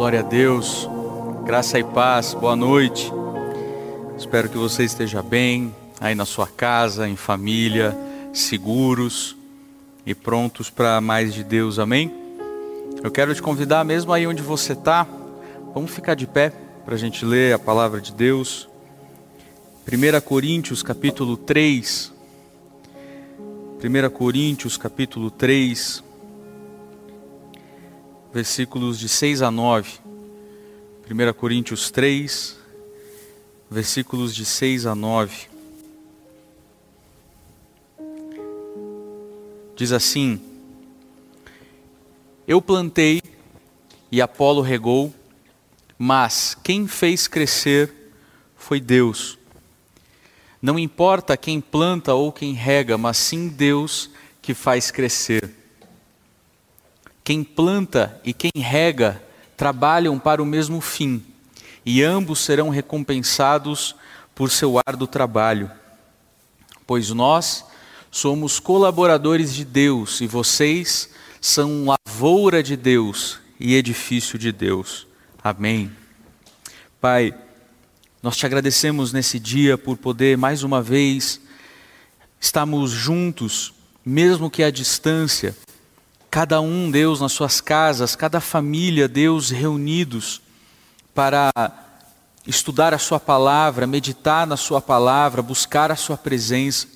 Glória 0.00 0.20
a 0.20 0.22
Deus, 0.22 0.88
graça 1.44 1.78
e 1.78 1.84
paz, 1.84 2.32
boa 2.32 2.56
noite. 2.56 3.12
Espero 4.16 4.48
que 4.48 4.56
você 4.56 4.82
esteja 4.82 5.22
bem, 5.22 5.74
aí 6.00 6.14
na 6.14 6.24
sua 6.24 6.46
casa, 6.46 7.06
em 7.06 7.16
família, 7.16 7.94
seguros 8.32 9.36
e 10.06 10.14
prontos 10.14 10.70
para 10.70 11.02
mais 11.02 11.34
de 11.34 11.44
Deus, 11.44 11.78
amém? 11.78 12.10
Eu 13.04 13.10
quero 13.10 13.34
te 13.34 13.42
convidar, 13.42 13.84
mesmo 13.84 14.10
aí 14.10 14.26
onde 14.26 14.40
você 14.40 14.72
está, 14.72 15.06
vamos 15.74 15.90
ficar 15.90 16.14
de 16.14 16.26
pé 16.26 16.50
para 16.82 16.94
a 16.94 16.98
gente 16.98 17.22
ler 17.22 17.52
a 17.52 17.58
palavra 17.58 18.00
de 18.00 18.14
Deus. 18.14 18.70
1 19.86 20.20
Coríntios 20.22 20.82
capítulo 20.82 21.36
3. 21.36 22.10
1 23.84 24.10
Coríntios 24.10 24.78
capítulo 24.78 25.30
3 25.30 26.09
versículos 28.32 28.98
de 28.98 29.08
6 29.08 29.42
a 29.42 29.50
9. 29.50 29.98
1 31.10 31.32
Coríntios 31.32 31.90
3, 31.90 32.56
versículos 33.68 34.34
de 34.34 34.44
6 34.44 34.86
a 34.86 34.94
9. 34.94 35.48
Diz 39.74 39.92
assim: 39.92 40.40
Eu 42.46 42.62
plantei 42.62 43.20
e 44.12 44.20
Apolo 44.20 44.60
regou, 44.60 45.12
mas 45.98 46.56
quem 46.62 46.86
fez 46.86 47.26
crescer 47.26 47.92
foi 48.56 48.80
Deus. 48.80 49.38
Não 50.62 50.78
importa 50.78 51.36
quem 51.36 51.60
planta 51.60 52.14
ou 52.14 52.30
quem 52.30 52.52
rega, 52.52 52.98
mas 52.98 53.16
sim 53.16 53.48
Deus 53.48 54.10
que 54.42 54.52
faz 54.52 54.90
crescer. 54.90 55.59
Quem 57.22 57.44
planta 57.44 58.20
e 58.24 58.32
quem 58.32 58.50
rega 58.56 59.22
trabalham 59.56 60.18
para 60.18 60.42
o 60.42 60.46
mesmo 60.46 60.80
fim, 60.80 61.22
e 61.84 62.02
ambos 62.02 62.40
serão 62.40 62.68
recompensados 62.68 63.94
por 64.34 64.50
seu 64.50 64.78
árduo 64.86 65.06
trabalho. 65.06 65.70
Pois 66.86 67.10
nós 67.10 67.64
somos 68.10 68.58
colaboradores 68.58 69.54
de 69.54 69.64
Deus 69.64 70.20
e 70.20 70.26
vocês 70.26 71.10
são 71.40 71.86
lavoura 71.86 72.62
de 72.62 72.76
Deus 72.76 73.38
e 73.58 73.74
edifício 73.74 74.38
de 74.38 74.50
Deus. 74.50 75.06
Amém. 75.42 75.90
Pai, 77.00 77.34
nós 78.22 78.36
te 78.36 78.44
agradecemos 78.44 79.12
nesse 79.12 79.38
dia 79.38 79.78
por 79.78 79.96
poder 79.96 80.36
mais 80.36 80.62
uma 80.62 80.82
vez 80.82 81.40
estarmos 82.40 82.90
juntos, 82.90 83.72
mesmo 84.04 84.50
que 84.50 84.62
à 84.62 84.70
distância 84.70 85.54
cada 86.30 86.60
um, 86.60 86.90
Deus, 86.90 87.20
nas 87.20 87.32
suas 87.32 87.60
casas, 87.60 88.14
cada 88.14 88.40
família, 88.40 89.08
Deus, 89.08 89.50
reunidos 89.50 90.40
para 91.12 91.50
estudar 92.46 92.94
a 92.94 92.98
Sua 92.98 93.18
palavra, 93.18 93.86
meditar 93.86 94.46
na 94.46 94.56
Sua 94.56 94.80
palavra, 94.80 95.42
buscar 95.42 95.90
a 95.90 95.96
Sua 95.96 96.16
presença. 96.16 96.86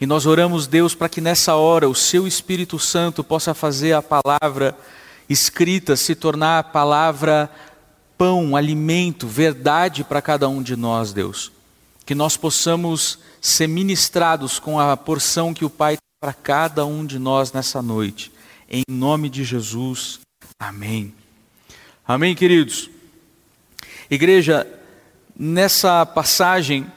E 0.00 0.06
nós 0.06 0.24
oramos, 0.24 0.68
Deus, 0.68 0.94
para 0.94 1.08
que 1.08 1.20
nessa 1.20 1.56
hora 1.56 1.88
o 1.88 1.94
Seu 1.94 2.28
Espírito 2.28 2.78
Santo 2.78 3.24
possa 3.24 3.52
fazer 3.54 3.92
a 3.92 4.02
palavra 4.02 4.76
escrita 5.28 5.96
se 5.96 6.14
tornar 6.14 6.60
a 6.60 6.62
palavra 6.62 7.50
pão, 8.16 8.56
alimento, 8.56 9.26
verdade 9.26 10.04
para 10.04 10.22
cada 10.22 10.48
um 10.48 10.62
de 10.62 10.76
nós, 10.76 11.12
Deus. 11.12 11.50
Que 12.06 12.14
nós 12.14 12.36
possamos 12.36 13.18
ser 13.40 13.66
ministrados 13.66 14.60
com 14.60 14.78
a 14.78 14.96
porção 14.96 15.52
que 15.52 15.64
o 15.64 15.70
Pai 15.70 15.98
para 16.20 16.32
cada 16.32 16.84
um 16.84 17.06
de 17.06 17.16
nós 17.16 17.52
nessa 17.52 17.80
noite. 17.80 18.32
Em 18.68 18.82
nome 18.88 19.28
de 19.28 19.44
Jesus. 19.44 20.18
Amém. 20.58 21.14
Amém, 22.06 22.34
queridos. 22.34 22.90
Igreja, 24.10 24.66
nessa 25.38 26.04
passagem 26.04 26.90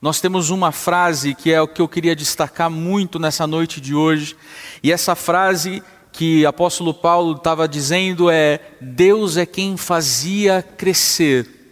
nós 0.00 0.20
temos 0.20 0.50
uma 0.50 0.70
frase 0.70 1.34
que 1.34 1.50
é 1.50 1.60
o 1.60 1.66
que 1.66 1.80
eu 1.80 1.88
queria 1.88 2.14
destacar 2.14 2.70
muito 2.70 3.18
nessa 3.18 3.46
noite 3.46 3.80
de 3.80 3.94
hoje. 3.94 4.36
E 4.82 4.92
essa 4.92 5.16
frase 5.16 5.82
que 6.12 6.44
o 6.44 6.48
apóstolo 6.48 6.94
Paulo 6.94 7.34
estava 7.34 7.66
dizendo 7.66 8.30
é: 8.30 8.60
Deus 8.80 9.36
é 9.36 9.44
quem 9.44 9.76
fazia 9.76 10.62
crescer. 10.62 11.63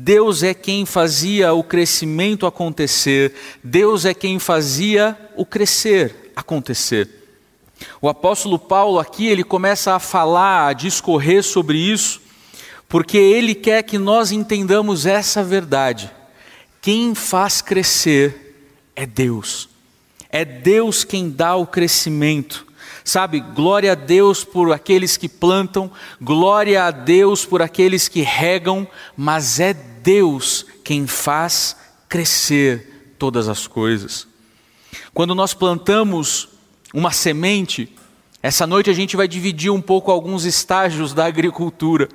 Deus 0.00 0.44
é 0.44 0.54
quem 0.54 0.86
fazia 0.86 1.52
o 1.52 1.64
crescimento 1.64 2.46
acontecer, 2.46 3.34
Deus 3.64 4.04
é 4.04 4.14
quem 4.14 4.38
fazia 4.38 5.18
o 5.34 5.44
crescer 5.44 6.30
acontecer. 6.36 7.10
O 8.00 8.08
apóstolo 8.08 8.60
Paulo 8.60 9.00
aqui, 9.00 9.26
ele 9.26 9.42
começa 9.42 9.96
a 9.96 9.98
falar, 9.98 10.68
a 10.68 10.72
discorrer 10.72 11.42
sobre 11.42 11.78
isso, 11.78 12.20
porque 12.88 13.18
ele 13.18 13.56
quer 13.56 13.82
que 13.82 13.98
nós 13.98 14.30
entendamos 14.30 15.04
essa 15.04 15.42
verdade. 15.42 16.08
Quem 16.80 17.12
faz 17.12 17.60
crescer 17.60 18.70
é 18.94 19.04
Deus. 19.04 19.68
É 20.30 20.44
Deus 20.44 21.02
quem 21.02 21.28
dá 21.28 21.56
o 21.56 21.66
crescimento. 21.66 22.67
Sabe, 23.08 23.40
glória 23.40 23.92
a 23.92 23.94
Deus 23.94 24.44
por 24.44 24.70
aqueles 24.70 25.16
que 25.16 25.30
plantam, 25.30 25.90
glória 26.20 26.84
a 26.84 26.90
Deus 26.90 27.42
por 27.42 27.62
aqueles 27.62 28.06
que 28.06 28.20
regam, 28.20 28.86
mas 29.16 29.58
é 29.58 29.72
Deus 29.72 30.66
quem 30.84 31.06
faz 31.06 31.74
crescer 32.06 33.14
todas 33.18 33.48
as 33.48 33.66
coisas. 33.66 34.28
Quando 35.14 35.34
nós 35.34 35.54
plantamos 35.54 36.50
uma 36.92 37.10
semente, 37.10 37.90
essa 38.42 38.66
noite 38.66 38.90
a 38.90 38.92
gente 38.92 39.16
vai 39.16 39.26
dividir 39.26 39.70
um 39.70 39.80
pouco 39.80 40.10
alguns 40.10 40.44
estágios 40.44 41.14
da 41.14 41.24
agricultura. 41.24 42.10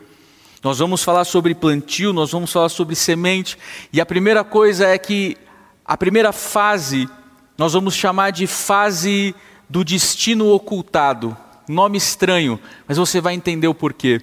Nós 0.61 0.77
vamos 0.77 1.01
falar 1.03 1.25
sobre 1.25 1.55
plantio, 1.55 2.13
nós 2.13 2.31
vamos 2.31 2.53
falar 2.53 2.69
sobre 2.69 2.93
semente, 2.93 3.57
e 3.91 3.99
a 3.99 4.05
primeira 4.05 4.43
coisa 4.43 4.85
é 4.85 4.99
que 4.99 5.37
a 5.83 5.97
primeira 5.97 6.31
fase 6.31 7.09
nós 7.57 7.73
vamos 7.73 7.95
chamar 7.95 8.29
de 8.29 8.45
fase 8.45 9.33
do 9.69 9.83
destino 9.83 10.51
ocultado. 10.51 11.35
Nome 11.67 11.97
estranho, 11.97 12.59
mas 12.87 12.97
você 12.97 13.21
vai 13.21 13.33
entender 13.33 13.67
o 13.67 13.73
porquê. 13.73 14.21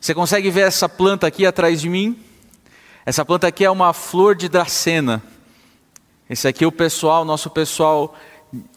Você 0.00 0.14
consegue 0.14 0.50
ver 0.50 0.66
essa 0.66 0.88
planta 0.88 1.26
aqui 1.26 1.46
atrás 1.46 1.80
de 1.80 1.88
mim? 1.88 2.18
Essa 3.04 3.24
planta 3.24 3.46
aqui 3.46 3.64
é 3.64 3.70
uma 3.70 3.92
flor 3.92 4.34
de 4.34 4.48
dracena. 4.48 5.22
Esse 6.28 6.46
aqui 6.46 6.62
é 6.62 6.66
o 6.66 6.72
pessoal, 6.72 7.24
nosso 7.24 7.48
pessoal, 7.48 8.14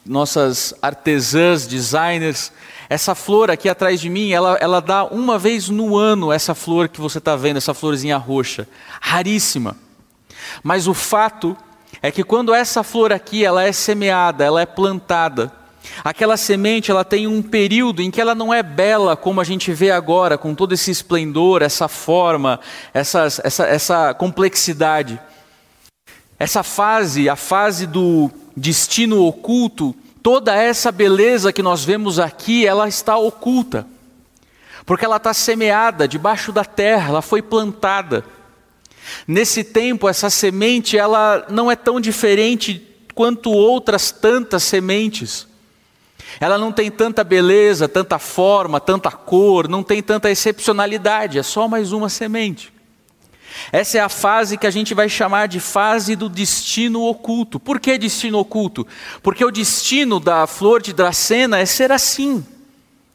nossas 0.05 0.73
artesãs, 0.81 1.67
designers. 1.67 2.51
Essa 2.89 3.13
flor 3.13 3.51
aqui 3.51 3.67
atrás 3.67 3.99
de 3.99 4.09
mim, 4.09 4.31
ela, 4.31 4.57
ela 4.61 4.81
dá 4.81 5.03
uma 5.03 5.37
vez 5.37 5.69
no 5.69 5.97
ano 5.97 6.31
essa 6.31 6.55
flor 6.55 6.87
que 6.87 7.01
você 7.01 7.17
está 7.17 7.35
vendo, 7.35 7.57
essa 7.57 7.73
florzinha 7.73 8.17
roxa. 8.17 8.67
Raríssima. 9.01 9.77
Mas 10.63 10.87
o 10.87 10.93
fato 10.93 11.55
é 12.01 12.11
que 12.11 12.23
quando 12.23 12.53
essa 12.53 12.83
flor 12.83 13.11
aqui 13.11 13.45
ela 13.45 13.63
é 13.63 13.71
semeada, 13.71 14.43
ela 14.43 14.61
é 14.61 14.65
plantada, 14.65 15.51
Aquela 16.03 16.37
semente, 16.37 16.89
ela 16.89 17.03
tem 17.03 17.27
um 17.27 17.41
período 17.41 18.01
em 18.01 18.09
que 18.09 18.21
ela 18.21 18.33
não 18.33 18.53
é 18.53 18.63
bela 18.63 19.15
como 19.15 19.41
a 19.41 19.43
gente 19.43 19.71
vê 19.73 19.91
agora, 19.91 20.37
com 20.37 20.55
todo 20.55 20.73
esse 20.73 20.89
esplendor, 20.89 21.61
essa 21.61 21.87
forma, 21.87 22.59
essas, 22.93 23.39
essa, 23.43 23.65
essa 23.65 24.13
complexidade. 24.13 25.19
Essa 26.39 26.63
fase, 26.63 27.29
a 27.29 27.35
fase 27.35 27.85
do 27.85 28.31
destino 28.55 29.23
oculto, 29.23 29.95
toda 30.23 30.55
essa 30.55 30.91
beleza 30.91 31.53
que 31.53 31.61
nós 31.61 31.83
vemos 31.83 32.19
aqui, 32.19 32.65
ela 32.65 32.87
está 32.87 33.17
oculta. 33.17 33.85
Porque 34.85 35.05
ela 35.05 35.17
está 35.17 35.33
semeada 35.33 36.07
debaixo 36.07 36.51
da 36.51 36.65
terra, 36.65 37.09
ela 37.09 37.21
foi 37.21 37.41
plantada. 37.41 38.25
Nesse 39.27 39.63
tempo, 39.63 40.09
essa 40.09 40.29
semente, 40.29 40.97
ela 40.97 41.45
não 41.49 41.69
é 41.69 41.75
tão 41.75 41.99
diferente 41.99 42.87
quanto 43.13 43.51
outras 43.51 44.11
tantas 44.11 44.63
sementes. 44.63 45.47
Ela 46.41 46.57
não 46.57 46.71
tem 46.71 46.89
tanta 46.89 47.23
beleza, 47.23 47.87
tanta 47.87 48.17
forma, 48.17 48.79
tanta 48.79 49.11
cor, 49.11 49.67
não 49.67 49.83
tem 49.83 50.01
tanta 50.01 50.27
excepcionalidade, 50.27 51.37
é 51.37 51.43
só 51.43 51.67
mais 51.67 51.91
uma 51.91 52.09
semente. 52.09 52.73
Essa 53.71 53.99
é 53.99 54.01
a 54.01 54.09
fase 54.09 54.57
que 54.57 54.65
a 54.65 54.71
gente 54.71 54.95
vai 54.95 55.07
chamar 55.07 55.47
de 55.47 55.59
fase 55.59 56.15
do 56.15 56.27
destino 56.27 57.03
oculto. 57.03 57.59
Por 57.59 57.79
que 57.79 57.95
destino 57.95 58.39
oculto? 58.39 58.87
Porque 59.21 59.45
o 59.45 59.51
destino 59.51 60.19
da 60.19 60.47
flor 60.47 60.81
de 60.81 60.93
dracena 60.93 61.59
é 61.59 61.65
ser 61.67 61.91
assim, 61.91 62.43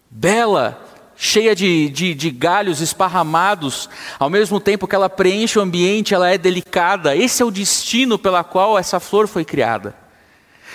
bela, 0.08 0.81
cheia 1.17 1.52
de, 1.52 1.88
de, 1.88 2.14
de, 2.14 2.31
galhos 2.31 2.81
esparramados, 2.81 3.90
ao 4.20 4.31
mesmo 4.31 4.61
tempo 4.61 4.87
que 4.87 4.94
ela 4.94 5.11
preenche 5.11 5.58
o 5.58 5.62
ambiente, 5.62 6.14
ela 6.14 6.31
é 6.31 6.38
delicada. 6.38 7.17
Esse 7.17 7.43
é 7.43 7.44
o 7.44 7.50
destino 7.50 8.20
pela 8.20 8.44
qual 8.44 8.79
essa 8.79 9.00
flor 9.00 9.26
foi 9.26 9.44
criada. 9.44 10.06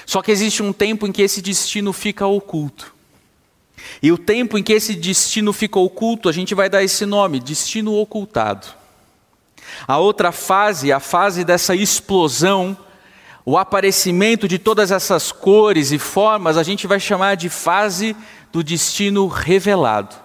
Só 0.06 0.22
que 0.22 0.32
existe 0.32 0.64
um 0.64 0.74
tempo 0.74 1.08
em 1.08 1.12
que 1.12 1.22
esse 1.22 1.42
destino 1.42 1.94
fica 1.94 2.26
oculto. 2.26 2.94
E 4.02 4.12
o 4.12 4.18
tempo 4.18 4.58
em 4.58 4.64
que 4.64 4.74
esse 4.74 4.94
destino 4.94 5.52
fica 5.54 5.80
oculto, 5.80 6.30
a 6.30 6.32
gente 6.32 6.54
vai 6.54 6.70
dar 6.70 6.84
esse 6.84 7.06
nome, 7.06 7.40
destino 7.40 7.94
ocultado. 7.96 8.68
A 9.88 9.98
outra 9.98 10.32
fase, 10.32 10.92
a 10.92 11.00
fase 11.00 11.44
dessa 11.44 11.76
explosão, 11.76 12.78
o 13.46 13.58
aparecimento 13.58 14.48
de 14.48 14.60
todas 14.60 14.92
essas 14.92 15.32
cores 15.32 15.92
e 15.92 15.98
formas, 15.98 16.58
a 16.58 16.64
gente 16.64 16.88
vai 16.88 17.00
chamar 17.00 17.36
de 17.36 17.50
fase 17.50 18.16
do 18.52 18.64
destino 18.64 19.28
revelado. 19.28 20.16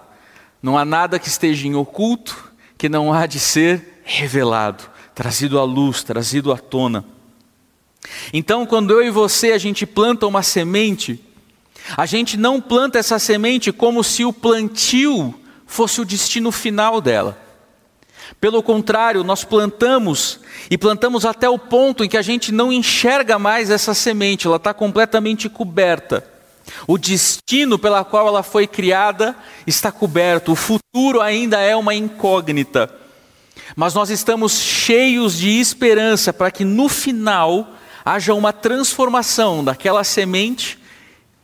Não 0.61 0.77
há 0.77 0.85
nada 0.85 1.19
que 1.19 1.27
esteja 1.27 1.67
em 1.67 1.75
oculto 1.75 2.51
que 2.77 2.87
não 2.87 3.11
há 3.11 3.25
de 3.25 3.39
ser 3.39 4.01
revelado, 4.03 4.83
trazido 5.15 5.59
à 5.59 5.63
luz, 5.63 6.03
trazido 6.03 6.51
à 6.51 6.57
tona. 6.57 7.03
Então, 8.33 8.65
quando 8.65 8.91
eu 8.91 9.03
e 9.03 9.09
você 9.09 9.51
a 9.51 9.57
gente 9.57 9.85
planta 9.85 10.27
uma 10.27 10.43
semente, 10.43 11.19
a 11.95 12.05
gente 12.05 12.35
não 12.37 12.59
planta 12.59 12.99
essa 12.99 13.19
semente 13.19 13.71
como 13.71 14.03
se 14.03 14.25
o 14.25 14.33
plantio 14.33 15.33
fosse 15.65 16.01
o 16.01 16.05
destino 16.05 16.51
final 16.51 16.99
dela. 16.99 17.37
Pelo 18.41 18.61
contrário, 18.61 19.23
nós 19.23 19.43
plantamos 19.43 20.39
e 20.69 20.77
plantamos 20.77 21.25
até 21.25 21.49
o 21.49 21.57
ponto 21.57 22.03
em 22.03 22.09
que 22.09 22.17
a 22.17 22.21
gente 22.21 22.51
não 22.51 22.73
enxerga 22.73 23.39
mais 23.39 23.69
essa 23.69 23.93
semente, 23.93 24.47
ela 24.47 24.57
está 24.57 24.73
completamente 24.73 25.47
coberta. 25.47 26.25
O 26.85 26.97
destino 26.97 27.79
pela 27.79 28.03
qual 28.03 28.27
ela 28.27 28.43
foi 28.43 28.67
criada 28.67 29.35
está 29.65 29.91
coberto, 29.91 30.51
o 30.51 30.55
futuro 30.55 31.21
ainda 31.21 31.59
é 31.61 31.75
uma 31.75 31.95
incógnita. 31.95 32.93
Mas 33.75 33.93
nós 33.93 34.09
estamos 34.09 34.53
cheios 34.53 35.37
de 35.37 35.59
esperança 35.59 36.33
para 36.33 36.51
que 36.51 36.65
no 36.65 36.89
final 36.89 37.76
haja 38.07 38.33
uma 38.33 38.53
transformação 38.53 39.61
daquela 39.61 40.01
semente, 40.01 40.79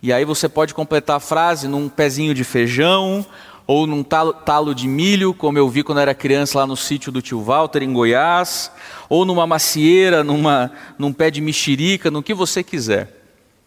e 0.02 0.14
aí 0.14 0.24
você 0.24 0.48
pode 0.48 0.74
completar 0.74 1.18
a 1.18 1.20
frase 1.20 1.68
num 1.68 1.90
pezinho 1.90 2.34
de 2.34 2.46
feijão, 2.46 3.26
ou 3.68 3.86
num 3.86 4.02
talo, 4.02 4.32
talo, 4.32 4.74
de 4.74 4.88
milho, 4.88 5.34
como 5.34 5.58
eu 5.58 5.68
vi 5.68 5.84
quando 5.84 6.00
era 6.00 6.16
criança 6.16 6.60
lá 6.60 6.66
no 6.66 6.78
sítio 6.78 7.12
do 7.12 7.22
tio 7.22 7.42
Walter, 7.42 7.84
em 7.84 7.92
Goiás, 7.92 8.72
ou 9.10 9.26
numa 9.26 9.46
macieira, 9.46 10.24
numa, 10.24 10.72
num 10.98 11.12
pé 11.12 11.30
de 11.30 11.42
mexerica, 11.42 12.10
no 12.10 12.24
que 12.24 12.34
você 12.34 12.64
quiser. 12.64 13.10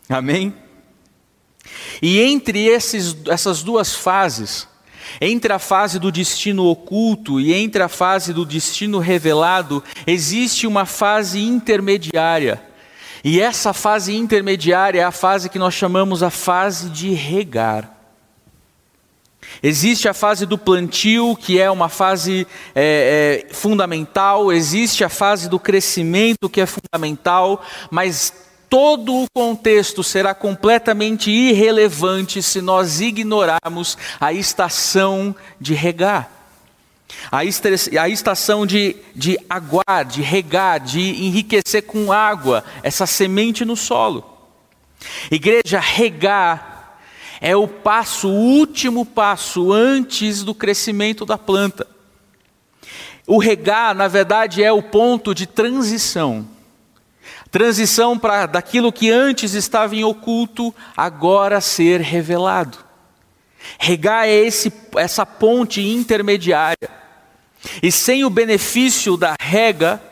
Amém? 0.09 0.55
E 2.01 2.19
entre 2.21 2.65
esses, 2.65 3.15
essas 3.29 3.63
duas 3.63 3.95
fases, 3.95 4.67
entre 5.21 5.53
a 5.53 5.59
fase 5.59 5.99
do 5.99 6.11
destino 6.11 6.65
oculto 6.65 7.39
e 7.39 7.53
entre 7.53 7.83
a 7.83 7.89
fase 7.89 8.33
do 8.33 8.47
destino 8.47 9.01
revelado, 9.01 9.85
existe 10.07 10.67
uma 10.67 10.87
fase 10.87 11.43
intermediária. 11.43 12.75
E 13.29 13.41
essa 13.41 13.73
fase 13.73 14.15
intermediária 14.15 15.01
é 15.01 15.05
a 15.05 15.11
fase 15.11 15.49
que 15.49 15.59
nós 15.59 15.75
chamamos 15.75 16.23
a 16.23 16.31
fase 16.31 16.89
de 16.91 17.13
regar. 17.13 17.91
Existe 19.61 20.09
a 20.09 20.15
fase 20.15 20.47
do 20.47 20.57
plantio, 20.57 21.35
que 21.35 21.61
é 21.61 21.69
uma 21.69 21.89
fase 21.89 22.47
é, 22.73 23.45
é, 23.51 23.53
fundamental, 23.53 24.53
existe 24.53 25.03
a 25.03 25.09
fase 25.09 25.49
do 25.49 25.59
crescimento, 25.59 26.49
que 26.49 26.61
é 26.61 26.67
fundamental, 26.67 27.65
mas 27.91 28.33
todo 28.71 29.13
o 29.13 29.27
contexto 29.35 30.05
será 30.05 30.33
completamente 30.33 31.29
irrelevante 31.29 32.41
se 32.41 32.61
nós 32.61 33.01
ignorarmos 33.01 33.99
a 34.21 34.33
estação 34.33 35.35
de 35.61 35.75
regar. 35.75 36.36
A 37.31 38.09
estação 38.09 38.67
de, 38.67 38.97
de 39.15 39.39
aguar, 39.49 40.05
de 40.05 40.23
regar, 40.23 40.81
de 40.81 41.01
enriquecer 41.25 41.83
com 41.83 42.13
água 42.13 42.65
essa 42.83 43.07
semente 43.07 43.65
no 43.65 43.77
solo. 43.77 44.25
Igreja, 45.31 45.79
regar 45.81 46.77
é 47.41 47.55
o 47.55 47.69
passo, 47.69 48.29
o 48.29 48.35
último 48.35 49.05
passo 49.05 49.73
antes 49.73 50.43
do 50.43 50.55
crescimento 50.55 51.27
da 51.27 51.37
planta. 51.37 51.87
O 53.27 53.39
regar, 53.39 53.95
na 53.95 54.09
verdade, 54.09 54.63
é 54.63 54.73
o 54.73 54.83
ponto 54.83 55.35
de 55.35 55.47
transição. 55.47 56.47
Transição 57.51 58.19
para 58.19 58.47
daquilo 58.47 58.93
que 58.93 59.11
antes 59.11 59.55
estava 59.55 59.95
em 59.95 60.05
oculto, 60.05 60.75
agora 60.97 61.61
ser 61.61 62.01
revelado. 62.01 62.86
Regar 63.79 64.27
é 64.27 64.35
esse, 64.35 64.73
essa 64.97 65.25
ponte 65.25 65.81
intermediária. 65.81 66.89
E 67.83 67.91
sem 67.91 68.25
o 68.25 68.31
benefício 68.31 69.17
da 69.17 69.35
rega, 69.41 70.03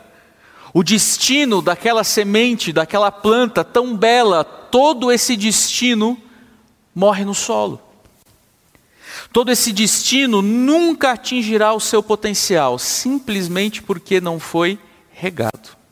o 0.73 0.83
destino 0.83 1.63
daquela 1.63 2.03
semente, 2.03 2.73
daquela 2.73 3.13
planta 3.13 3.63
tão 3.63 3.97
bela, 3.97 4.43
todo 4.43 5.13
esse 5.13 5.37
destino 5.37 6.19
morre 6.95 7.25
no 7.25 7.35
solo. 7.35 7.81
Todo 9.33 9.51
esse 9.51 9.73
destino 9.73 10.43
nunca 10.43 11.13
atingirá 11.13 11.73
o 11.73 11.81
seu 11.81 12.03
potencial, 12.03 12.79
simplesmente 12.79 13.83
porque 13.83 14.21
não 14.21 14.41
foi 14.41 14.79
regado. 15.13 15.84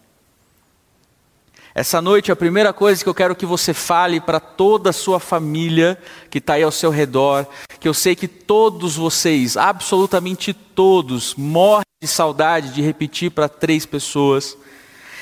Essa 1.75 2.03
noite, 2.03 2.31
a 2.31 2.37
primeira 2.37 2.73
coisa 2.73 3.03
que 3.03 3.09
eu 3.09 3.15
quero 3.15 3.35
que 3.35 3.47
você 3.47 3.73
fale 3.73 4.21
para 4.21 4.39
toda 4.39 4.91
a 4.91 4.93
sua 4.93 5.19
família 5.19 5.99
que 6.31 6.37
está 6.37 6.55
aí 6.55 6.63
ao 6.63 6.71
seu 6.71 6.91
redor, 6.91 7.47
que 7.81 7.89
eu 7.89 7.95
sei 7.95 8.15
que 8.15 8.29
todos 8.29 8.97
vocês, 8.97 9.57
absolutamente 9.57 10.53
todos, 10.53 11.35
morrem 11.35 11.85
de 12.03 12.09
saudade 12.09 12.75
de 12.75 12.83
repetir 12.83 13.31
para 13.31 13.49
três 13.49 13.87
pessoas. 13.87 14.57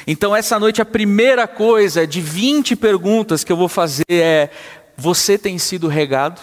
Então, 0.07 0.35
essa 0.35 0.59
noite, 0.59 0.83
a 0.83 0.85
primeira 0.85 1.47
coisa 1.47 2.05
de 2.05 2.21
20 2.21 2.75
perguntas 2.75 3.45
que 3.45 3.53
eu 3.53 3.57
vou 3.57 3.69
fazer 3.69 4.05
é: 4.11 4.51
você 4.97 5.39
tem 5.39 5.57
sido 5.57 5.87
regado? 5.87 6.41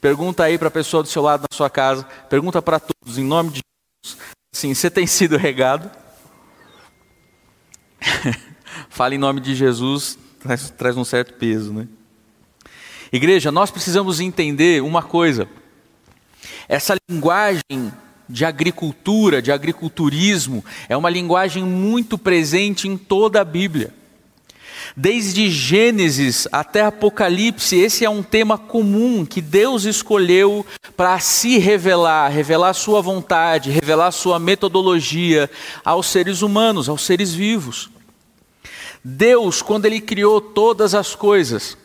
Pergunta 0.00 0.44
aí 0.44 0.56
para 0.56 0.68
a 0.68 0.70
pessoa 0.70 1.02
do 1.02 1.08
seu 1.08 1.22
lado 1.22 1.40
na 1.50 1.56
sua 1.56 1.68
casa. 1.68 2.04
Pergunta 2.30 2.62
para 2.62 2.78
todos, 2.78 3.18
em 3.18 3.24
nome 3.24 3.50
de 3.50 3.60
Jesus. 4.04 4.22
Sim, 4.54 4.74
você 4.74 4.88
tem 4.88 5.08
sido 5.08 5.36
regado? 5.36 5.90
Fala 8.88 9.14
em 9.14 9.18
nome 9.18 9.40
de 9.40 9.54
Jesus, 9.54 10.18
traz, 10.40 10.70
traz 10.70 10.96
um 10.96 11.04
certo 11.04 11.34
peso, 11.34 11.72
né? 11.72 11.86
Igreja, 13.12 13.50
nós 13.50 13.70
precisamos 13.70 14.20
entender 14.20 14.82
uma 14.82 15.02
coisa. 15.02 15.48
Essa 16.68 16.94
linguagem 17.10 17.92
de 18.28 18.44
agricultura, 18.44 19.40
de 19.40 19.50
agriculturismo, 19.50 20.62
é 20.88 20.96
uma 20.96 21.08
linguagem 21.08 21.64
muito 21.64 22.18
presente 22.18 22.86
em 22.86 22.96
toda 22.96 23.40
a 23.40 23.44
Bíblia. 23.44 23.94
Desde 24.96 25.50
Gênesis 25.50 26.46
até 26.52 26.82
Apocalipse, 26.82 27.76
esse 27.76 28.04
é 28.04 28.10
um 28.10 28.22
tema 28.22 28.58
comum 28.58 29.24
que 29.24 29.40
Deus 29.40 29.84
escolheu 29.84 30.64
para 30.96 31.18
se 31.18 31.58
revelar, 31.58 32.28
revelar 32.28 32.74
sua 32.74 33.00
vontade, 33.00 33.70
revelar 33.70 34.10
sua 34.12 34.38
metodologia 34.38 35.50
aos 35.84 36.06
seres 36.06 36.42
humanos, 36.42 36.88
aos 36.88 37.02
seres 37.02 37.32
vivos. 37.32 37.90
Deus, 39.04 39.62
quando 39.62 39.86
Ele 39.86 40.00
criou 40.00 40.40
todas 40.40 40.94
as 40.94 41.14
coisas, 41.14 41.76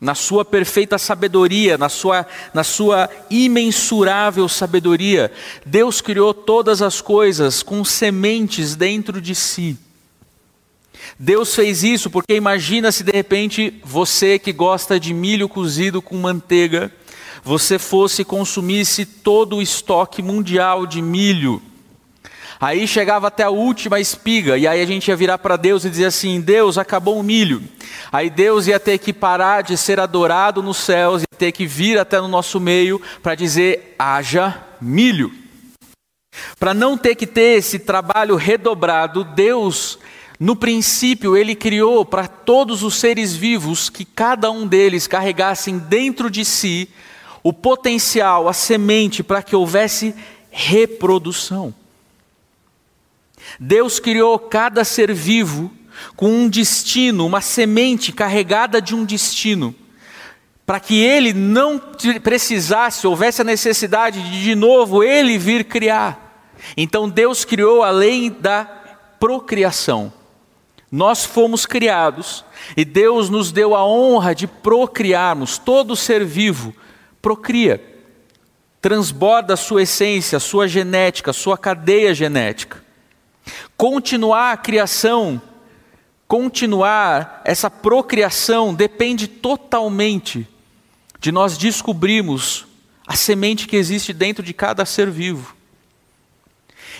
na 0.00 0.14
sua 0.14 0.44
perfeita 0.44 0.96
sabedoria, 0.96 1.76
na 1.76 1.88
sua, 1.88 2.26
na 2.54 2.62
sua 2.62 3.10
imensurável 3.28 4.48
sabedoria, 4.48 5.32
Deus 5.66 6.00
criou 6.00 6.32
todas 6.32 6.82
as 6.82 7.00
coisas 7.00 7.62
com 7.62 7.84
sementes 7.84 8.76
dentro 8.76 9.20
de 9.20 9.34
si. 9.34 9.76
Deus 11.18 11.54
fez 11.54 11.82
isso 11.82 12.10
porque 12.10 12.34
imagina 12.34 12.92
se 12.92 13.02
de 13.02 13.12
repente 13.12 13.80
você 13.84 14.38
que 14.38 14.52
gosta 14.52 15.00
de 15.00 15.12
milho 15.12 15.48
cozido 15.48 16.00
com 16.00 16.16
manteiga, 16.16 16.92
você 17.42 17.78
fosse 17.78 18.24
consumisse 18.24 19.04
todo 19.04 19.56
o 19.56 19.62
estoque 19.62 20.22
mundial 20.22 20.86
de 20.86 21.02
milho. 21.02 21.62
Aí 22.60 22.88
chegava 22.88 23.28
até 23.28 23.44
a 23.44 23.50
última 23.50 24.00
espiga, 24.00 24.58
e 24.58 24.66
aí 24.66 24.82
a 24.82 24.86
gente 24.86 25.08
ia 25.08 25.16
virar 25.16 25.38
para 25.38 25.56
Deus 25.56 25.84
e 25.84 25.90
dizer 25.90 26.06
assim: 26.06 26.40
Deus, 26.40 26.76
acabou 26.76 27.18
o 27.18 27.22
milho. 27.22 27.62
Aí 28.10 28.28
Deus 28.28 28.66
ia 28.66 28.80
ter 28.80 28.98
que 28.98 29.12
parar 29.12 29.62
de 29.62 29.76
ser 29.76 30.00
adorado 30.00 30.62
nos 30.62 30.78
céus, 30.78 31.22
ia 31.22 31.38
ter 31.38 31.52
que 31.52 31.66
vir 31.66 31.98
até 31.98 32.20
no 32.20 32.26
nosso 32.26 32.58
meio 32.58 33.00
para 33.22 33.34
dizer: 33.36 33.94
haja 33.98 34.60
milho. 34.80 35.32
Para 36.58 36.74
não 36.74 36.96
ter 36.98 37.14
que 37.14 37.26
ter 37.26 37.58
esse 37.58 37.78
trabalho 37.78 38.34
redobrado, 38.36 39.22
Deus 39.22 39.98
no 40.38 40.54
princípio, 40.54 41.36
ele 41.36 41.56
criou 41.56 42.04
para 42.04 42.28
todos 42.28 42.84
os 42.84 42.94
seres 42.94 43.34
vivos 43.34 43.90
que 43.90 44.04
cada 44.04 44.50
um 44.50 44.68
deles 44.68 45.08
carregassem 45.08 45.78
dentro 45.78 46.30
de 46.30 46.44
si 46.44 46.88
o 47.42 47.52
potencial, 47.52 48.48
a 48.48 48.52
semente 48.52 49.22
para 49.22 49.42
que 49.42 49.56
houvesse 49.56 50.14
reprodução. 50.50 51.74
Deus 53.58 53.98
criou 53.98 54.38
cada 54.38 54.84
ser 54.84 55.12
vivo 55.12 55.70
com 56.16 56.28
um 56.28 56.48
destino, 56.48 57.26
uma 57.26 57.40
semente 57.40 58.12
carregada 58.12 58.80
de 58.80 58.94
um 58.94 59.04
destino, 59.04 59.74
para 60.64 60.78
que 60.78 61.02
ele 61.02 61.32
não 61.32 61.80
precisasse, 62.22 63.06
houvesse 63.06 63.40
a 63.40 63.44
necessidade 63.44 64.22
de 64.22 64.42
de 64.42 64.54
novo 64.54 65.02
ele 65.02 65.38
vir 65.38 65.64
criar. 65.64 66.46
Então 66.76 67.08
Deus 67.08 67.44
criou 67.44 67.82
a 67.82 67.90
lei 67.90 68.30
da 68.30 68.64
procriação. 69.18 70.12
Nós 70.90 71.24
fomos 71.24 71.66
criados 71.66 72.44
e 72.76 72.84
Deus 72.84 73.28
nos 73.28 73.52
deu 73.52 73.74
a 73.74 73.86
honra 73.86 74.34
de 74.34 74.46
procriarmos. 74.46 75.58
Todo 75.58 75.94
ser 75.94 76.24
vivo 76.24 76.74
procria, 77.20 77.82
transborda 78.80 79.54
a 79.54 79.56
sua 79.56 79.82
essência, 79.82 80.36
a 80.36 80.40
sua 80.40 80.66
genética, 80.66 81.30
a 81.30 81.34
sua 81.34 81.58
cadeia 81.58 82.14
genética. 82.14 82.87
Continuar 83.76 84.52
a 84.52 84.56
criação, 84.56 85.40
continuar 86.26 87.42
essa 87.44 87.70
procriação 87.70 88.74
depende 88.74 89.26
totalmente 89.26 90.46
de 91.20 91.32
nós 91.32 91.56
descobrirmos 91.58 92.66
a 93.06 93.16
semente 93.16 93.66
que 93.66 93.76
existe 93.76 94.12
dentro 94.12 94.42
de 94.42 94.52
cada 94.52 94.84
ser 94.84 95.10
vivo. 95.10 95.56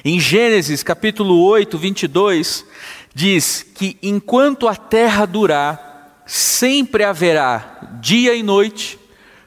Em 0.04 0.18
Gênesis 0.18 0.82
capítulo 0.82 1.42
8, 1.42 1.76
22, 1.76 2.64
diz 3.14 3.62
que 3.74 3.98
enquanto 4.02 4.68
a 4.68 4.76
terra 4.76 5.26
durar, 5.26 6.22
sempre 6.24 7.04
haverá 7.04 7.98
dia 8.00 8.34
e 8.34 8.42
noite, 8.42 8.98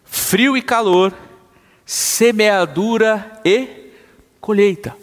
frio 0.04 0.58
e 0.58 0.62
calor, 0.62 1.14
semeadura 1.86 3.40
e 3.46 3.92
colheita. 4.40 5.01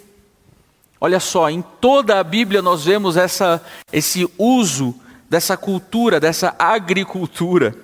Olha 1.00 1.20
só, 1.20 1.48
em 1.48 1.62
toda 1.80 2.18
a 2.18 2.24
Bíblia 2.24 2.60
nós 2.60 2.84
vemos 2.84 3.16
essa, 3.16 3.62
esse 3.92 4.28
uso 4.36 4.94
dessa 5.30 5.56
cultura, 5.56 6.18
dessa 6.18 6.54
agricultura. 6.58 7.74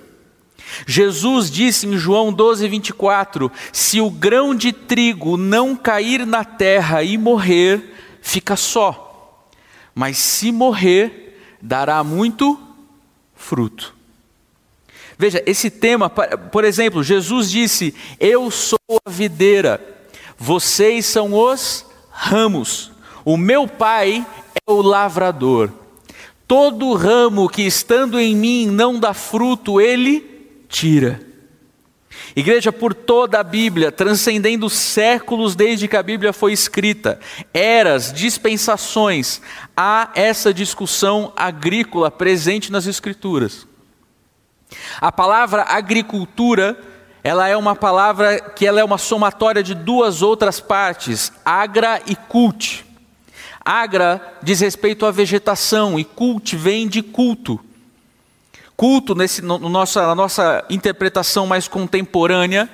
Jesus 0.85 1.49
disse 1.49 1.87
em 1.87 1.97
João 1.97 2.33
12, 2.33 2.67
24: 2.67 3.51
Se 3.71 4.01
o 4.01 4.09
grão 4.09 4.53
de 4.53 4.73
trigo 4.73 5.37
não 5.37 5.75
cair 5.75 6.25
na 6.25 6.43
terra 6.43 7.03
e 7.03 7.17
morrer, 7.17 7.93
fica 8.21 8.55
só, 8.55 9.47
mas 9.93 10.17
se 10.17 10.51
morrer, 10.51 11.39
dará 11.61 12.03
muito 12.03 12.59
fruto. 13.35 13.95
Veja, 15.17 15.41
esse 15.45 15.69
tema, 15.69 16.09
por 16.09 16.65
exemplo, 16.65 17.03
Jesus 17.03 17.49
disse: 17.49 17.95
Eu 18.19 18.51
sou 18.51 18.79
a 19.05 19.09
videira, 19.09 19.81
vocês 20.37 21.05
são 21.05 21.33
os 21.33 21.85
ramos. 22.09 22.94
O 23.25 23.35
meu 23.35 23.67
pai 23.67 24.25
é 24.55 24.71
o 24.71 24.83
lavrador. 24.83 25.71
Todo 26.47 26.93
ramo 26.93 27.49
que 27.49 27.63
estando 27.63 28.19
em 28.19 28.35
mim 28.35 28.67
não 28.67 28.99
dá 28.99 29.15
fruto, 29.15 29.81
ele 29.81 30.63
tira. 30.69 31.19
Igreja, 32.35 32.71
por 32.71 32.93
toda 32.93 33.39
a 33.39 33.43
Bíblia, 33.43 33.91
transcendendo 33.91 34.69
séculos 34.69 35.55
desde 35.55 35.87
que 35.87 35.97
a 35.97 36.03
Bíblia 36.03 36.31
foi 36.31 36.53
escrita, 36.53 37.19
eras, 37.51 38.13
dispensações, 38.13 39.41
há 39.75 40.11
essa 40.13 40.53
discussão 40.53 41.33
agrícola 41.35 42.11
presente 42.11 42.71
nas 42.71 42.85
Escrituras. 42.85 43.65
A 45.01 45.11
palavra 45.11 45.63
agricultura, 45.63 46.77
ela 47.23 47.47
é 47.47 47.57
uma 47.57 47.75
palavra 47.75 48.39
que 48.39 48.67
ela 48.67 48.79
é 48.79 48.83
uma 48.83 48.97
somatória 48.97 49.63
de 49.63 49.73
duas 49.73 50.21
outras 50.21 50.59
partes, 50.59 51.31
agra 51.43 52.01
e 52.05 52.15
cult. 52.15 52.84
Agra 53.65 54.21
diz 54.43 54.59
respeito 54.59 55.07
à 55.07 55.11
vegetação 55.11 55.97
e 55.97 56.05
cult 56.05 56.55
vem 56.55 56.87
de 56.87 57.01
culto. 57.01 57.59
Culto, 58.77 59.15
nesse, 59.15 59.41
no, 59.41 59.57
nossa, 59.57 60.05
na 60.05 60.13
nossa 60.13 60.63
interpretação 60.69 61.47
mais 61.47 61.67
contemporânea, 61.67 62.69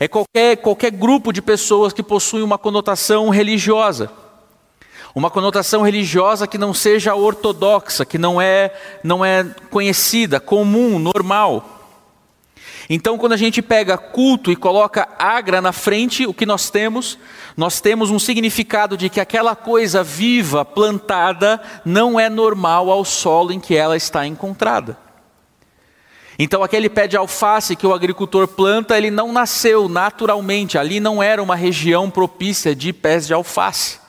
é 0.00 0.08
qualquer, 0.08 0.56
qualquer 0.56 0.90
grupo 0.90 1.32
de 1.32 1.42
pessoas 1.42 1.92
que 1.92 2.02
possui 2.02 2.42
uma 2.42 2.56
conotação 2.56 3.28
religiosa. 3.28 4.10
Uma 5.14 5.30
conotação 5.30 5.82
religiosa 5.82 6.46
que 6.46 6.56
não 6.56 6.72
seja 6.72 7.14
ortodoxa, 7.14 8.06
que 8.06 8.16
não 8.16 8.40
é, 8.40 8.72
não 9.04 9.22
é 9.22 9.44
conhecida, 9.70 10.40
comum, 10.40 10.98
normal. 10.98 11.71
Então, 12.94 13.16
quando 13.16 13.32
a 13.32 13.38
gente 13.38 13.62
pega 13.62 13.96
culto 13.96 14.52
e 14.52 14.54
coloca 14.54 15.08
agra 15.18 15.62
na 15.62 15.72
frente, 15.72 16.26
o 16.26 16.34
que 16.34 16.44
nós 16.44 16.68
temos? 16.68 17.18
Nós 17.56 17.80
temos 17.80 18.10
um 18.10 18.18
significado 18.18 18.98
de 18.98 19.08
que 19.08 19.18
aquela 19.18 19.56
coisa 19.56 20.04
viva, 20.04 20.62
plantada, 20.62 21.58
não 21.86 22.20
é 22.20 22.28
normal 22.28 22.90
ao 22.90 23.02
solo 23.02 23.50
em 23.50 23.58
que 23.58 23.74
ela 23.74 23.96
está 23.96 24.26
encontrada. 24.26 24.98
Então, 26.38 26.62
aquele 26.62 26.90
pé 26.90 27.08
de 27.08 27.16
alface 27.16 27.74
que 27.74 27.86
o 27.86 27.94
agricultor 27.94 28.46
planta, 28.46 28.98
ele 28.98 29.10
não 29.10 29.32
nasceu 29.32 29.88
naturalmente, 29.88 30.76
ali 30.76 31.00
não 31.00 31.22
era 31.22 31.42
uma 31.42 31.56
região 31.56 32.10
propícia 32.10 32.76
de 32.76 32.92
pés 32.92 33.26
de 33.26 33.32
alface. 33.32 34.00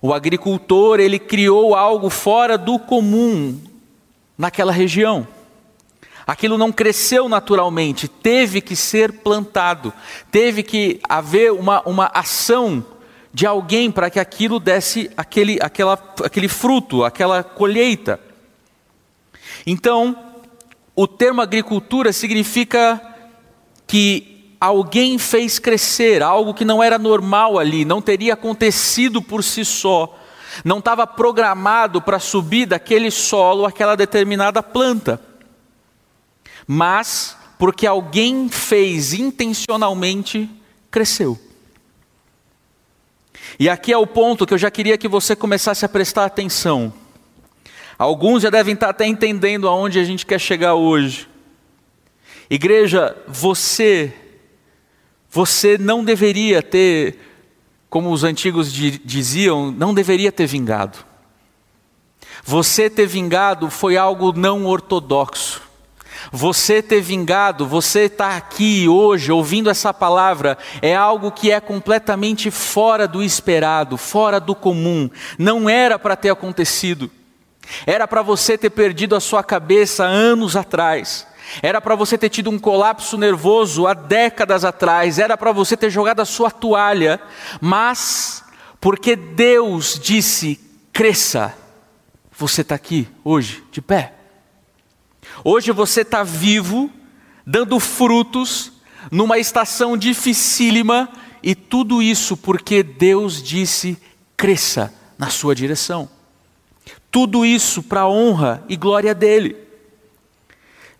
O 0.00 0.14
agricultor, 0.14 1.00
ele 1.00 1.18
criou 1.18 1.74
algo 1.74 2.10
fora 2.10 2.56
do 2.56 2.78
comum 2.78 3.60
naquela 4.38 4.70
região. 4.70 5.26
Aquilo 6.28 6.58
não 6.58 6.70
cresceu 6.70 7.26
naturalmente, 7.26 8.06
teve 8.06 8.60
que 8.60 8.76
ser 8.76 9.10
plantado, 9.10 9.94
teve 10.30 10.62
que 10.62 11.00
haver 11.08 11.50
uma, 11.52 11.80
uma 11.88 12.10
ação 12.12 12.84
de 13.32 13.46
alguém 13.46 13.90
para 13.90 14.10
que 14.10 14.20
aquilo 14.20 14.60
desse 14.60 15.10
aquele, 15.16 15.58
aquela, 15.62 15.94
aquele 16.22 16.46
fruto, 16.46 17.02
aquela 17.02 17.42
colheita. 17.42 18.20
Então, 19.66 20.14
o 20.94 21.06
termo 21.06 21.40
agricultura 21.40 22.12
significa 22.12 23.00
que 23.86 24.54
alguém 24.60 25.16
fez 25.16 25.58
crescer 25.58 26.22
algo 26.22 26.52
que 26.52 26.62
não 26.62 26.82
era 26.82 26.98
normal 26.98 27.58
ali, 27.58 27.86
não 27.86 28.02
teria 28.02 28.34
acontecido 28.34 29.22
por 29.22 29.42
si 29.42 29.64
só, 29.64 30.14
não 30.62 30.78
estava 30.78 31.06
programado 31.06 32.02
para 32.02 32.18
subir 32.18 32.66
daquele 32.66 33.10
solo 33.10 33.64
aquela 33.64 33.96
determinada 33.96 34.62
planta 34.62 35.26
mas 36.68 37.34
porque 37.58 37.86
alguém 37.86 38.50
fez 38.50 39.14
intencionalmente, 39.14 40.48
cresceu. 40.90 41.38
E 43.58 43.68
aqui 43.68 43.90
é 43.92 43.96
o 43.96 44.06
ponto 44.06 44.46
que 44.46 44.52
eu 44.52 44.58
já 44.58 44.70
queria 44.70 44.98
que 44.98 45.08
você 45.08 45.34
começasse 45.34 45.84
a 45.84 45.88
prestar 45.88 46.26
atenção. 46.26 46.92
Alguns 47.98 48.42
já 48.42 48.50
devem 48.50 48.74
estar 48.74 48.90
até 48.90 49.06
entendendo 49.06 49.66
aonde 49.66 49.98
a 49.98 50.04
gente 50.04 50.26
quer 50.26 50.38
chegar 50.38 50.74
hoje. 50.74 51.26
Igreja, 52.50 53.16
você, 53.26 54.14
você 55.28 55.76
não 55.76 56.04
deveria 56.04 56.62
ter, 56.62 57.18
como 57.90 58.12
os 58.12 58.22
antigos 58.22 58.72
diziam, 58.72 59.72
não 59.72 59.92
deveria 59.92 60.30
ter 60.30 60.46
vingado. 60.46 60.98
Você 62.44 62.88
ter 62.88 63.06
vingado 63.06 63.68
foi 63.68 63.96
algo 63.96 64.32
não 64.32 64.64
ortodoxo. 64.66 65.67
Você 66.30 66.82
ter 66.82 67.00
vingado, 67.00 67.66
você 67.66 68.00
estar 68.00 68.36
aqui 68.36 68.88
hoje 68.88 69.32
ouvindo 69.32 69.70
essa 69.70 69.94
palavra, 69.94 70.58
é 70.82 70.94
algo 70.94 71.32
que 71.32 71.50
é 71.50 71.60
completamente 71.60 72.50
fora 72.50 73.08
do 73.08 73.22
esperado, 73.22 73.96
fora 73.96 74.38
do 74.38 74.54
comum. 74.54 75.08
Não 75.38 75.68
era 75.68 75.98
para 75.98 76.16
ter 76.16 76.30
acontecido. 76.30 77.10
Era 77.86 78.06
para 78.08 78.22
você 78.22 78.56
ter 78.56 78.70
perdido 78.70 79.14
a 79.14 79.20
sua 79.20 79.42
cabeça 79.42 80.04
anos 80.04 80.56
atrás. 80.56 81.26
Era 81.62 81.80
para 81.80 81.94
você 81.94 82.18
ter 82.18 82.28
tido 82.28 82.50
um 82.50 82.58
colapso 82.58 83.16
nervoso 83.16 83.86
há 83.86 83.94
décadas 83.94 84.64
atrás. 84.64 85.18
Era 85.18 85.36
para 85.36 85.52
você 85.52 85.76
ter 85.76 85.90
jogado 85.90 86.20
a 86.20 86.24
sua 86.24 86.50
toalha. 86.50 87.20
Mas, 87.60 88.44
porque 88.80 89.16
Deus 89.16 89.98
disse: 90.02 90.60
cresça, 90.92 91.54
você 92.36 92.60
está 92.60 92.74
aqui 92.74 93.08
hoje, 93.24 93.64
de 93.70 93.80
pé. 93.80 94.17
Hoje 95.44 95.72
você 95.72 96.02
está 96.02 96.22
vivo, 96.22 96.90
dando 97.46 97.78
frutos, 97.78 98.72
numa 99.10 99.38
estação 99.38 99.96
dificílima, 99.96 101.08
e 101.42 101.54
tudo 101.54 102.02
isso 102.02 102.36
porque 102.36 102.82
Deus 102.82 103.42
disse: 103.42 103.96
cresça 104.36 104.92
na 105.16 105.30
sua 105.30 105.54
direção. 105.54 106.08
Tudo 107.10 107.44
isso 107.44 107.82
para 107.82 108.02
a 108.02 108.08
honra 108.08 108.62
e 108.68 108.76
glória 108.76 109.14
dele. 109.14 109.56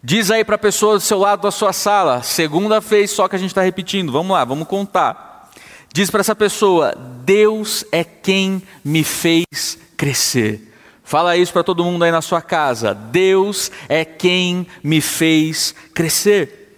Diz 0.02 0.30
aí 0.30 0.44
para 0.44 0.54
a 0.54 0.58
pessoa 0.58 0.94
do 0.94 1.00
seu 1.00 1.18
lado 1.18 1.42
da 1.42 1.50
sua 1.50 1.72
sala, 1.72 2.22
segunda 2.22 2.78
vez 2.80 3.10
só 3.10 3.26
que 3.26 3.34
a 3.34 3.38
gente 3.38 3.50
está 3.50 3.62
repetindo, 3.62 4.12
vamos 4.12 4.32
lá, 4.32 4.44
vamos 4.44 4.68
contar. 4.68 5.50
Diz 5.92 6.10
para 6.10 6.20
essa 6.20 6.36
pessoa: 6.36 6.94
Deus 7.24 7.84
é 7.90 8.04
quem 8.04 8.62
me 8.84 9.02
fez 9.02 9.78
crescer. 9.96 10.72
Fala 11.08 11.38
isso 11.38 11.54
para 11.54 11.64
todo 11.64 11.82
mundo 11.82 12.02
aí 12.02 12.10
na 12.10 12.20
sua 12.20 12.42
casa. 12.42 12.92
Deus 12.92 13.72
é 13.88 14.04
quem 14.04 14.66
me 14.82 15.00
fez 15.00 15.74
crescer. 15.94 16.76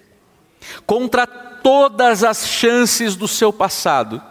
Contra 0.86 1.26
todas 1.26 2.22
as 2.22 2.46
chances 2.46 3.16
do 3.16 3.26
seu 3.26 3.52
passado, 3.52 4.22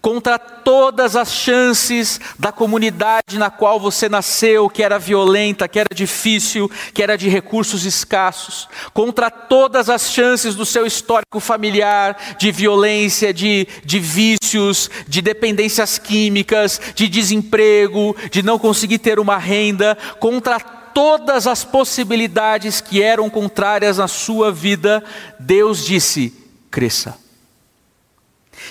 contra 0.00 0.38
todas 0.38 1.16
as 1.16 1.32
chances 1.32 2.20
da 2.38 2.52
comunidade 2.52 3.38
na 3.38 3.50
qual 3.50 3.78
você 3.78 4.08
nasceu, 4.08 4.68
que 4.68 4.82
era 4.82 4.98
violenta, 4.98 5.68
que 5.68 5.78
era 5.78 5.94
difícil, 5.94 6.70
que 6.92 7.02
era 7.02 7.16
de 7.16 7.28
recursos 7.28 7.84
escassos, 7.84 8.68
contra 8.92 9.30
todas 9.30 9.88
as 9.88 10.10
chances 10.10 10.54
do 10.54 10.66
seu 10.66 10.86
histórico 10.86 11.40
familiar 11.40 12.16
de 12.38 12.50
violência, 12.50 13.32
de, 13.32 13.66
de 13.84 13.98
vícios, 13.98 14.90
de 15.08 15.20
dependências 15.22 15.98
químicas, 15.98 16.80
de 16.94 17.08
desemprego, 17.08 18.16
de 18.30 18.42
não 18.42 18.58
conseguir 18.58 18.98
ter 18.98 19.18
uma 19.18 19.38
renda, 19.38 19.96
contra 20.18 20.58
todas 20.60 21.46
as 21.46 21.64
possibilidades 21.64 22.80
que 22.80 23.02
eram 23.02 23.30
contrárias 23.30 23.98
na 23.98 24.08
sua 24.08 24.52
vida, 24.52 25.02
Deus 25.38 25.84
disse: 25.84 26.34
cresça 26.70 27.29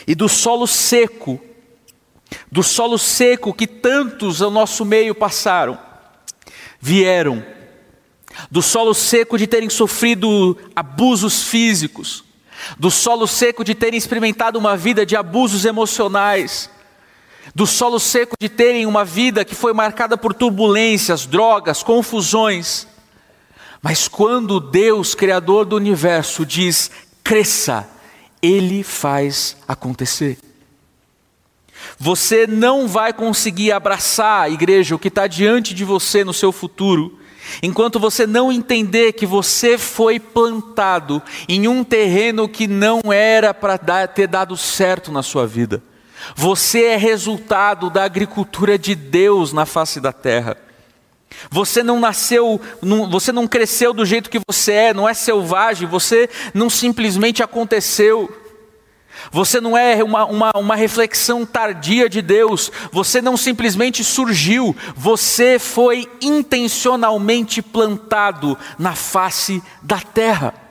e 0.08 0.16
do 0.16 0.28
solo 0.28 0.68
seco, 0.68 1.40
do 2.52 2.64
solo 2.64 2.98
seco 2.98 3.54
que 3.54 3.68
tantos 3.68 4.42
ao 4.42 4.52
nosso 4.52 4.86
meio 4.86 5.16
passaram, 5.16 5.78
vieram, 6.80 7.44
do 8.50 8.62
solo 8.62 8.94
seco 8.94 9.38
de 9.38 9.48
terem 9.48 9.70
sofrido 9.70 10.58
abusos 10.76 11.44
físicos, 11.44 12.24
do 12.78 12.92
solo 12.92 13.28
seco 13.28 13.64
de 13.64 13.74
terem 13.74 13.98
experimentado 13.98 14.60
uma 14.60 14.78
vida 14.78 15.06
de 15.06 15.16
abusos 15.16 15.66
emocionais, 15.66 16.70
do 17.56 17.66
solo 17.66 18.00
seco 18.00 18.36
de 18.40 18.48
terem 18.48 18.86
uma 18.86 19.04
vida 19.04 19.44
que 19.44 19.56
foi 19.56 19.74
marcada 19.74 20.18
por 20.18 20.34
turbulências, 20.34 21.26
drogas, 21.26 21.82
confusões. 21.82 22.88
Mas 23.82 24.08
quando 24.08 24.60
Deus, 24.60 25.16
Criador 25.16 25.66
do 25.66 25.76
universo, 25.76 26.46
diz 26.46 26.92
cresça, 27.24 27.88
Ele 28.42 28.84
faz 28.84 29.58
acontecer. 29.68 30.38
Você 31.98 32.46
não 32.48 32.88
vai 32.88 33.14
conseguir 33.14 33.72
abraçar, 33.72 34.52
igreja, 34.52 34.96
o 34.96 35.00
que 35.00 35.08
está 35.08 35.28
diante 35.28 35.74
de 35.74 35.84
você 35.84 36.24
no 36.24 36.34
seu 36.34 36.52
futuro, 36.52 37.18
enquanto 37.64 38.00
você 38.00 38.28
não 38.28 38.52
entender 38.52 39.14
que 39.14 39.26
você 39.26 39.78
foi 39.78 40.20
plantado 40.20 41.22
em 41.48 41.68
um 41.68 41.84
terreno 41.84 42.48
que 42.48 42.68
não 42.68 43.02
era 43.12 43.54
para 43.54 43.78
ter 44.08 44.28
dado 44.28 44.56
certo 44.56 45.12
na 45.12 45.24
sua 45.24 45.48
vida. 45.48 45.82
Você 46.36 46.84
é 46.84 46.98
resultado 46.98 47.90
da 47.90 48.04
agricultura 48.04 48.78
de 48.78 48.94
Deus 48.94 49.54
na 49.54 49.66
face 49.66 50.00
da 50.00 50.12
terra. 50.12 50.58
Você 51.50 51.84
não 51.84 52.00
nasceu, 52.00 52.60
não, 52.82 53.10
você 53.10 53.32
não 53.32 53.48
cresceu 53.48 53.94
do 53.94 54.06
jeito 54.06 54.30
que 54.30 54.42
você 54.48 54.72
é, 54.72 54.94
não 54.94 55.08
é 55.08 55.14
selvagem, 55.14 55.88
você 55.88 56.30
não 56.54 56.70
simplesmente 56.70 57.42
aconteceu. 57.44 58.30
Você 59.32 59.60
não 59.60 59.78
é 59.78 60.04
uma, 60.04 60.26
uma, 60.26 60.52
uma 60.56 60.76
reflexão 60.76 61.46
tardia 61.46 62.08
de 62.08 62.22
Deus, 62.22 62.72
você 62.92 63.22
não 63.22 63.36
simplesmente 63.36 64.04
surgiu, 64.04 64.76
você 64.96 65.60
foi 65.60 66.10
intencionalmente 66.22 67.62
plantado 67.62 68.58
na 68.78 68.96
face 68.96 69.62
da 69.82 70.00
terra. 70.00 70.69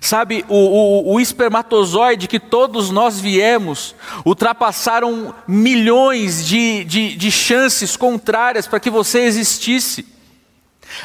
Sabe, 0.00 0.44
o, 0.48 0.54
o, 0.54 1.14
o, 1.14 1.20
espermatozoide 1.20 2.28
que 2.28 2.38
todos 2.38 2.90
nós 2.90 3.20
viemos, 3.20 3.94
ultrapassaram 4.24 5.34
milhões 5.46 6.46
de, 6.46 6.84
de, 6.84 7.16
de 7.16 7.30
chances 7.30 7.96
contrárias 7.96 8.66
para 8.66 8.80
que 8.80 8.90
você 8.90 9.20
existisse. 9.20 10.18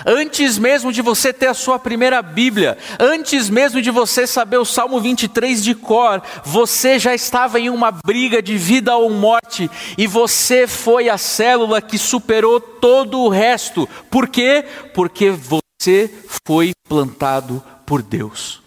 Antes 0.05 0.57
mesmo 0.57 0.91
de 0.91 1.01
você 1.01 1.31
ter 1.31 1.47
a 1.47 1.53
sua 1.53 1.77
primeira 1.77 2.21
Bíblia, 2.21 2.77
antes 2.99 3.49
mesmo 3.49 3.81
de 3.81 3.91
você 3.91 4.25
saber 4.25 4.57
o 4.57 4.65
Salmo 4.65 4.99
23 4.99 5.63
de 5.63 5.75
cor, 5.75 6.21
você 6.43 6.97
já 6.97 7.13
estava 7.13 7.59
em 7.59 7.69
uma 7.69 7.91
briga 7.91 8.41
de 8.41 8.57
vida 8.57 8.95
ou 8.95 9.09
morte, 9.09 9.69
e 9.97 10.07
você 10.07 10.67
foi 10.67 11.09
a 11.09 11.17
célula 11.17 11.81
que 11.81 11.97
superou 11.97 12.59
todo 12.59 13.19
o 13.19 13.29
resto. 13.29 13.87
Por 14.09 14.27
quê? 14.27 14.65
Porque 14.93 15.31
você 15.31 16.09
foi 16.45 16.73
plantado 16.87 17.63
por 17.85 18.01
Deus. 18.01 18.62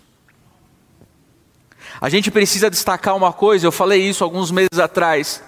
A 2.01 2.09
gente 2.09 2.31
precisa 2.31 2.71
destacar 2.71 3.17
uma 3.17 3.33
coisa, 3.33 3.67
eu 3.67 3.73
falei 3.73 4.09
isso 4.09 4.23
alguns 4.23 4.51
meses 4.51 4.79
atrás. 4.79 5.43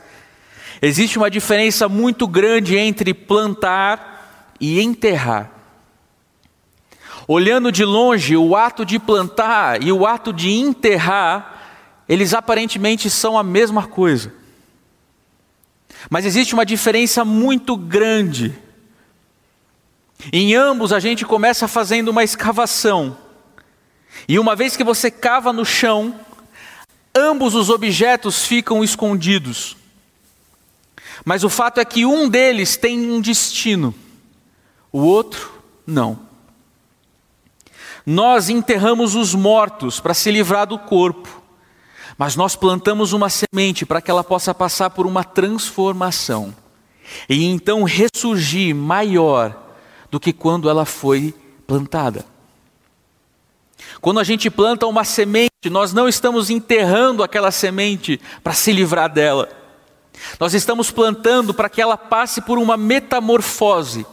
Existe 0.81 1.19
uma 1.19 1.31
diferença 1.31 1.89
muito 1.89 2.27
grande 2.27 2.77
entre 2.77 3.13
plantar 3.13 4.53
e 4.61 4.81
enterrar. 4.81 5.51
Olhando 7.27 7.71
de 7.71 7.85
longe, 7.85 8.37
o 8.37 8.57
ato 8.57 8.87
de 8.87 8.99
plantar 8.99 9.83
e 9.83 9.93
o 9.93 10.07
ato 10.07 10.33
de 10.33 10.51
enterrar, 10.51 11.61
eles 12.09 12.33
aparentemente 12.33 13.11
são 13.11 13.37
a 13.37 13.43
mesma 13.43 13.87
coisa. 13.87 14.33
Mas 16.09 16.25
existe 16.25 16.55
uma 16.55 16.65
diferença 16.65 17.25
muito 17.25 17.77
grande. 17.77 18.57
Em 20.33 20.55
ambos, 20.55 20.93
a 20.93 21.01
gente 21.01 21.27
começa 21.27 21.69
fazendo 21.69 22.09
uma 22.09 22.25
escavação. 22.25 23.17
E 24.27 24.39
uma 24.39 24.57
vez 24.57 24.77
que 24.77 24.85
você 24.85 25.11
cava 25.11 25.53
no 25.53 25.65
chão, 25.65 26.19
ambos 27.19 27.55
os 27.55 27.69
objetos 27.69 28.45
ficam 28.45 28.83
escondidos. 28.83 29.77
Mas 31.25 31.45
o 31.45 31.51
fato 31.51 31.81
é 31.81 31.85
que 31.85 32.07
um 32.07 32.29
deles 32.29 32.77
tem 32.77 33.11
um 33.11 33.21
destino, 33.21 33.95
o 34.93 35.01
outro 35.01 35.53
não. 35.87 36.21
Nós 38.07 38.49
enterramos 38.49 39.15
os 39.15 39.35
mortos 39.35 40.01
para 40.01 40.15
se 40.15 40.31
livrar 40.31 40.67
do 40.67 40.79
corpo, 40.79 41.43
mas 42.17 42.35
nós 42.37 42.57
plantamos 42.57 43.13
uma 43.13 43.29
semente 43.29 43.85
para 43.85 44.01
que 44.01 44.11
ela 44.11 44.25
possa 44.25 44.55
passar 44.55 44.91
por 44.91 45.07
uma 45.07 45.23
transformação 45.23 46.55
e 47.29 47.45
então 47.45 47.85
ressurgir 47.85 48.75
maior 48.75 49.57
do 50.11 50.19
que 50.19 50.33
quando 50.33 50.71
ela 50.71 50.85
foi 50.85 51.35
plantada. 51.67 52.25
Quando 54.01 54.21
a 54.21 54.25
gente 54.25 54.51
planta 54.51 54.87
uma 54.87 55.05
semente, 55.05 55.51
nós 55.71 55.93
não 55.93 56.09
estamos 56.09 56.51
enterrando 56.51 57.23
aquela 57.23 57.51
semente 57.51 58.21
para 58.43 58.53
se 58.53 58.73
livrar 58.73 59.13
dela. 59.13 59.49
Nós 60.39 60.55
estamos 60.55 60.91
plantando 60.91 61.53
para 61.53 61.69
que 61.69 61.81
ela 61.81 61.97
passe 61.97 62.41
por 62.41 62.59
uma 62.59 62.77
metamorfose 62.77 64.07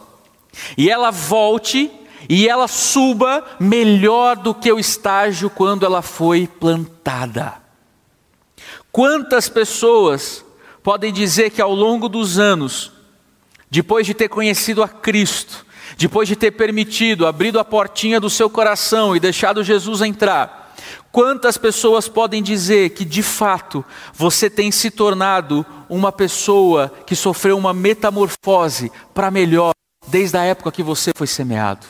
e 0.76 0.90
ela 0.90 1.10
volte 1.10 1.90
e 2.28 2.48
ela 2.48 2.66
suba 2.66 3.44
melhor 3.60 4.36
do 4.36 4.54
que 4.54 4.72
o 4.72 4.78
estágio 4.78 5.50
quando 5.50 5.84
ela 5.84 6.02
foi 6.02 6.46
plantada. 6.46 7.54
Quantas 8.90 9.48
pessoas 9.48 10.44
podem 10.82 11.12
dizer 11.12 11.50
que 11.50 11.60
ao 11.60 11.74
longo 11.74 12.08
dos 12.08 12.38
anos, 12.38 12.92
depois 13.70 14.06
de 14.06 14.14
ter 14.14 14.28
conhecido 14.28 14.82
a 14.82 14.88
Cristo, 14.88 15.65
depois 15.96 16.28
de 16.28 16.36
ter 16.36 16.50
permitido, 16.50 17.26
abrido 17.26 17.58
a 17.58 17.64
portinha 17.64 18.20
do 18.20 18.28
seu 18.28 18.50
coração 18.50 19.16
e 19.16 19.20
deixado 19.20 19.64
Jesus 19.64 20.02
entrar, 20.02 20.74
quantas 21.10 21.56
pessoas 21.56 22.06
podem 22.06 22.42
dizer 22.42 22.90
que 22.90 23.04
de 23.04 23.22
fato 23.22 23.82
você 24.12 24.50
tem 24.50 24.70
se 24.70 24.90
tornado 24.90 25.64
uma 25.88 26.12
pessoa 26.12 26.92
que 27.06 27.16
sofreu 27.16 27.56
uma 27.56 27.72
metamorfose 27.72 28.92
para 29.14 29.30
melhor 29.30 29.72
desde 30.06 30.36
a 30.36 30.44
época 30.44 30.70
que 30.70 30.82
você 30.82 31.12
foi 31.16 31.26
semeado? 31.26 31.86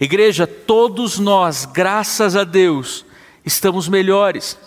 Igreja, 0.00 0.46
todos 0.46 1.18
nós, 1.18 1.66
graças 1.66 2.34
a 2.34 2.44
Deus, 2.44 3.04
estamos 3.44 3.86
melhores. 3.86 4.58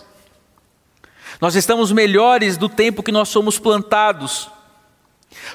Nós 1.40 1.56
estamos 1.56 1.90
melhores 1.90 2.56
do 2.56 2.68
tempo 2.68 3.02
que 3.02 3.10
nós 3.10 3.28
somos 3.28 3.58
plantados. 3.58 4.48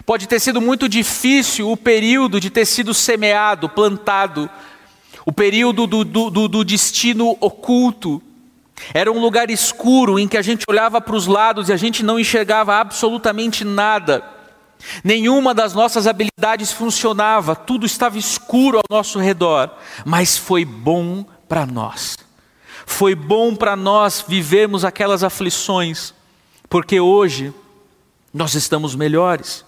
Pode 0.06 0.28
ter 0.28 0.40
sido 0.40 0.62
muito 0.62 0.88
difícil 0.88 1.72
o 1.72 1.78
período 1.78 2.40
de 2.40 2.50
ter 2.50 2.66
sido 2.66 2.94
semeado, 2.94 3.70
plantado, 3.70 4.50
o 5.26 5.32
período 5.32 5.86
do, 5.86 6.04
do, 6.04 6.48
do, 6.48 6.64
destino 6.64 7.38
oculto. 7.40 8.22
Era 8.94 9.12
um 9.12 9.20
lugar 9.20 9.50
escuro 9.50 10.18
em 10.18 10.28
que 10.28 10.38
a 10.38 10.42
gente 10.42 10.66
olhava 10.68 11.02
para 11.02 11.16
os 11.16 11.28
lados 11.28 11.70
e 11.70 11.74
a 11.74 11.78
gente 11.78 12.04
não 12.04 12.20
enxergava 12.20 12.76
absolutamente 12.76 13.64
nada. 13.64 14.24
Nenhuma 15.04 15.54
das 15.54 15.74
nossas 15.74 16.08
habilidades 16.08 16.72
funcionava, 16.72 17.56
tudo 17.56 17.86
estava 17.86 18.18
escuro 18.18 18.78
ao 18.78 18.98
nosso 18.98 19.20
redor, 19.20 19.72
mas 20.06 20.38
foi 20.38 20.64
bom 20.64 21.26
para 21.48 21.66
nós. 21.66 22.18
Foi 22.86 23.14
bom 23.14 23.56
para 23.56 23.76
nós 23.76 24.24
vivermos 24.28 24.86
aquelas 24.86 25.24
aflições, 25.24 26.14
porque 26.70 27.00
hoje 27.00 27.54
nós 28.34 28.56
estamos 28.56 28.96
melhores. 28.96 29.66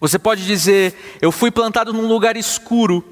Você 0.00 0.18
pode 0.18 0.44
dizer: 0.46 1.18
Eu 1.20 1.32
fui 1.32 1.50
plantado 1.50 1.92
num 1.92 2.06
lugar 2.06 2.36
escuro, 2.36 3.04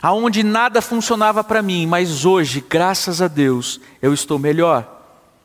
aonde 0.00 0.42
nada 0.42 0.80
funcionava 0.82 1.42
para 1.42 1.62
mim, 1.62 1.86
mas 1.86 2.24
hoje, 2.24 2.64
graças 2.68 3.20
a 3.20 3.28
Deus, 3.28 3.80
eu 4.00 4.14
estou 4.14 4.38
melhor. 4.38 4.92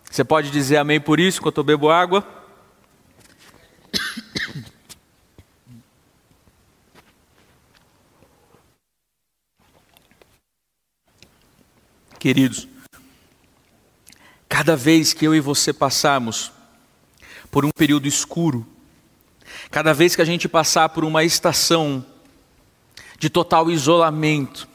Você 0.09 0.23
pode 0.23 0.51
dizer 0.51 0.77
amém 0.77 0.99
por 0.99 1.19
isso 1.19 1.39
enquanto 1.39 1.57
eu 1.59 1.63
bebo 1.63 1.89
água? 1.89 2.25
Queridos, 12.19 12.67
cada 14.47 14.75
vez 14.75 15.11
que 15.11 15.25
eu 15.25 15.33
e 15.33 15.39
você 15.39 15.73
passarmos 15.73 16.51
por 17.49 17.65
um 17.65 17.71
período 17.71 18.07
escuro, 18.07 18.67
cada 19.71 19.93
vez 19.93 20.15
que 20.15 20.21
a 20.21 20.25
gente 20.25 20.49
passar 20.49 20.89
por 20.89 21.05
uma 21.05 21.23
estação 21.23 22.05
de 23.17 23.29
total 23.29 23.71
isolamento, 23.71 24.67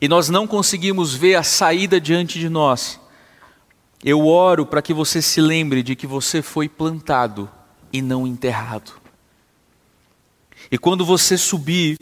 e 0.00 0.06
nós 0.06 0.28
não 0.28 0.46
conseguimos 0.46 1.14
ver 1.14 1.36
a 1.36 1.42
saída 1.42 1.98
diante 1.98 2.38
de 2.38 2.48
nós, 2.48 3.00
eu 4.04 4.26
oro 4.26 4.66
para 4.66 4.82
que 4.82 4.92
você 4.92 5.22
se 5.22 5.40
lembre 5.40 5.82
de 5.82 5.96
que 5.96 6.06
você 6.06 6.42
foi 6.42 6.68
plantado 6.68 7.50
e 7.92 8.00
não 8.02 8.26
enterrado. 8.26 8.92
E 10.70 10.78
quando 10.78 11.04
você 11.04 11.36
subir, 11.36 11.98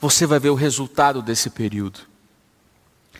você 0.00 0.26
vai 0.26 0.38
ver 0.38 0.50
o 0.50 0.54
resultado 0.54 1.22
desse 1.22 1.48
período. 1.48 2.00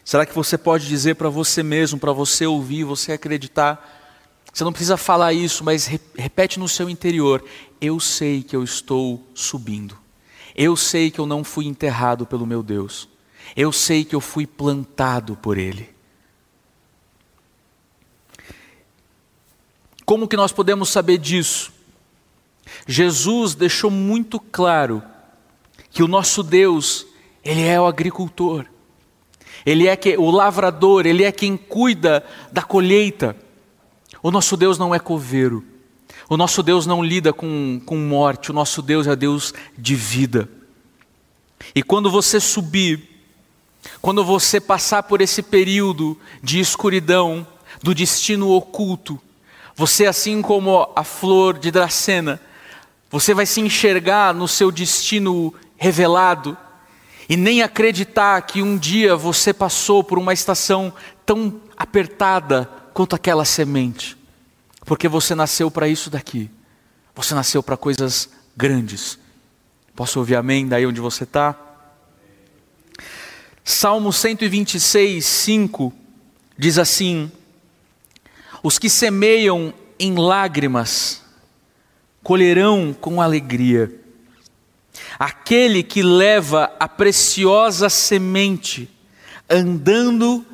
Será 0.05 0.27
que 0.27 0.35
você 0.35 0.59
pode 0.59 0.88
dizer 0.88 1.14
para 1.14 1.29
você 1.29 1.62
mesmo, 1.62 1.98
para 1.98 2.12
você 2.12 2.44
ouvir, 2.44 2.85
você 2.85 3.12
acreditar? 3.12 4.02
Você 4.53 4.65
não 4.65 4.73
precisa 4.73 4.97
falar 4.97 5.33
isso, 5.33 5.65
mas 5.65 5.87
repete 5.87 6.59
no 6.59 6.69
seu 6.69 6.91
interior: 6.91 7.43
Eu 7.81 7.99
sei 7.99 8.43
que 8.43 8.55
eu 8.55 8.62
estou 8.62 9.27
subindo. 9.35 9.97
Eu 10.55 10.77
sei 10.77 11.11
que 11.11 11.19
eu 11.19 11.27
não 11.27 11.43
fui 11.43 11.67
enterrado 11.67 12.27
pelo 12.27 12.47
meu 12.47 12.62
Deus. 12.62 13.09
Eu 13.57 13.73
sei 13.73 14.05
que 14.05 14.15
eu 14.15 14.21
fui 14.21 14.47
plantado 14.47 15.37
por 15.37 15.57
Ele. 15.57 15.88
Como 20.05 20.29
que 20.29 20.37
nós 20.37 20.53
podemos 20.53 20.91
saber 20.91 21.17
disso? 21.17 21.73
Jesus 22.87 23.55
deixou 23.55 23.91
muito 23.91 24.38
claro 24.38 25.03
que 25.91 26.03
o 26.03 26.09
nosso 26.09 26.43
Deus, 26.43 27.07
Ele 27.45 27.62
é 27.62 27.81
o 27.81 27.87
agricultor, 27.87 28.67
Ele 29.65 29.87
é 29.87 29.99
o 30.19 30.31
lavrador, 30.31 31.07
Ele 31.07 31.25
é 31.25 31.33
quem 31.33 31.57
cuida 31.57 32.25
da 32.51 32.62
colheita. 32.62 33.37
O 34.23 34.31
nosso 34.31 34.57
Deus 34.57 34.79
não 34.79 34.95
é 34.95 34.99
coveiro, 34.99 35.65
o 36.29 36.37
nosso 36.37 36.63
Deus 36.63 36.87
não 36.87 37.03
lida 37.03 37.33
com, 37.33 37.81
com 37.85 37.97
morte, 37.97 38.51
o 38.51 38.55
nosso 38.55 38.81
Deus 38.81 39.07
é 39.07 39.17
Deus 39.17 39.53
de 39.77 39.95
vida. 39.95 40.49
E 41.75 41.83
quando 41.83 42.11
você 42.11 42.39
subir, 42.39 43.09
quando 44.01 44.25
você 44.25 44.61
passar 44.61 45.03
por 45.03 45.21
esse 45.21 45.43
período 45.43 46.19
de 46.43 46.61
escuridão, 46.61 47.47
do 47.83 47.95
destino 47.95 48.51
oculto, 48.51 49.21
você, 49.75 50.07
assim 50.07 50.41
como 50.41 50.89
a 50.95 51.03
flor 51.03 51.59
de 51.59 51.71
Dracena, 51.71 52.41
você 53.11 53.35
vai 53.35 53.45
se 53.45 53.61
enxergar 53.61 54.33
no 54.33 54.47
seu 54.47 54.71
destino 54.71 55.53
revelado 55.77 56.57
e 57.29 57.37
nem 57.37 57.63
acreditar 57.63 58.41
que 58.43 58.63
um 58.63 58.77
dia 58.77 59.17
você 59.17 59.53
passou 59.53 60.05
por 60.05 60.19
uma 60.19 60.33
estação 60.33 60.93
tão 61.27 61.61
apertada 61.77 62.82
quanto 62.92 63.16
aquela 63.16 63.44
semente, 63.44 64.16
porque 64.85 65.09
você 65.09 65.35
nasceu 65.35 65.70
para 65.70 65.88
isso 65.88 66.11
daqui, 66.11 66.50
você 67.14 67.35
nasceu 67.35 67.62
para 67.62 67.76
coisas 67.76 68.28
grandes. 68.57 69.18
Posso 69.94 70.18
ouvir 70.18 70.37
amém 70.37 70.66
daí 70.66 70.87
onde 70.87 71.00
você 71.00 71.24
está? 71.24 71.59
Salmo 73.64 74.12
126, 74.12 75.24
5 75.24 75.92
diz 76.59 76.78
assim: 76.78 77.31
Os 78.62 78.78
que 78.78 78.88
semeiam 78.88 79.72
em 79.98 80.14
lágrimas 80.16 81.22
colherão 82.22 82.94
com 82.98 83.20
alegria. 83.20 83.92
Aquele 85.18 85.83
que 85.83 86.02
leva 86.02 86.72
a 86.78 86.88
preciosa 86.88 87.88
semente, 87.88 88.90
andando 89.48 90.44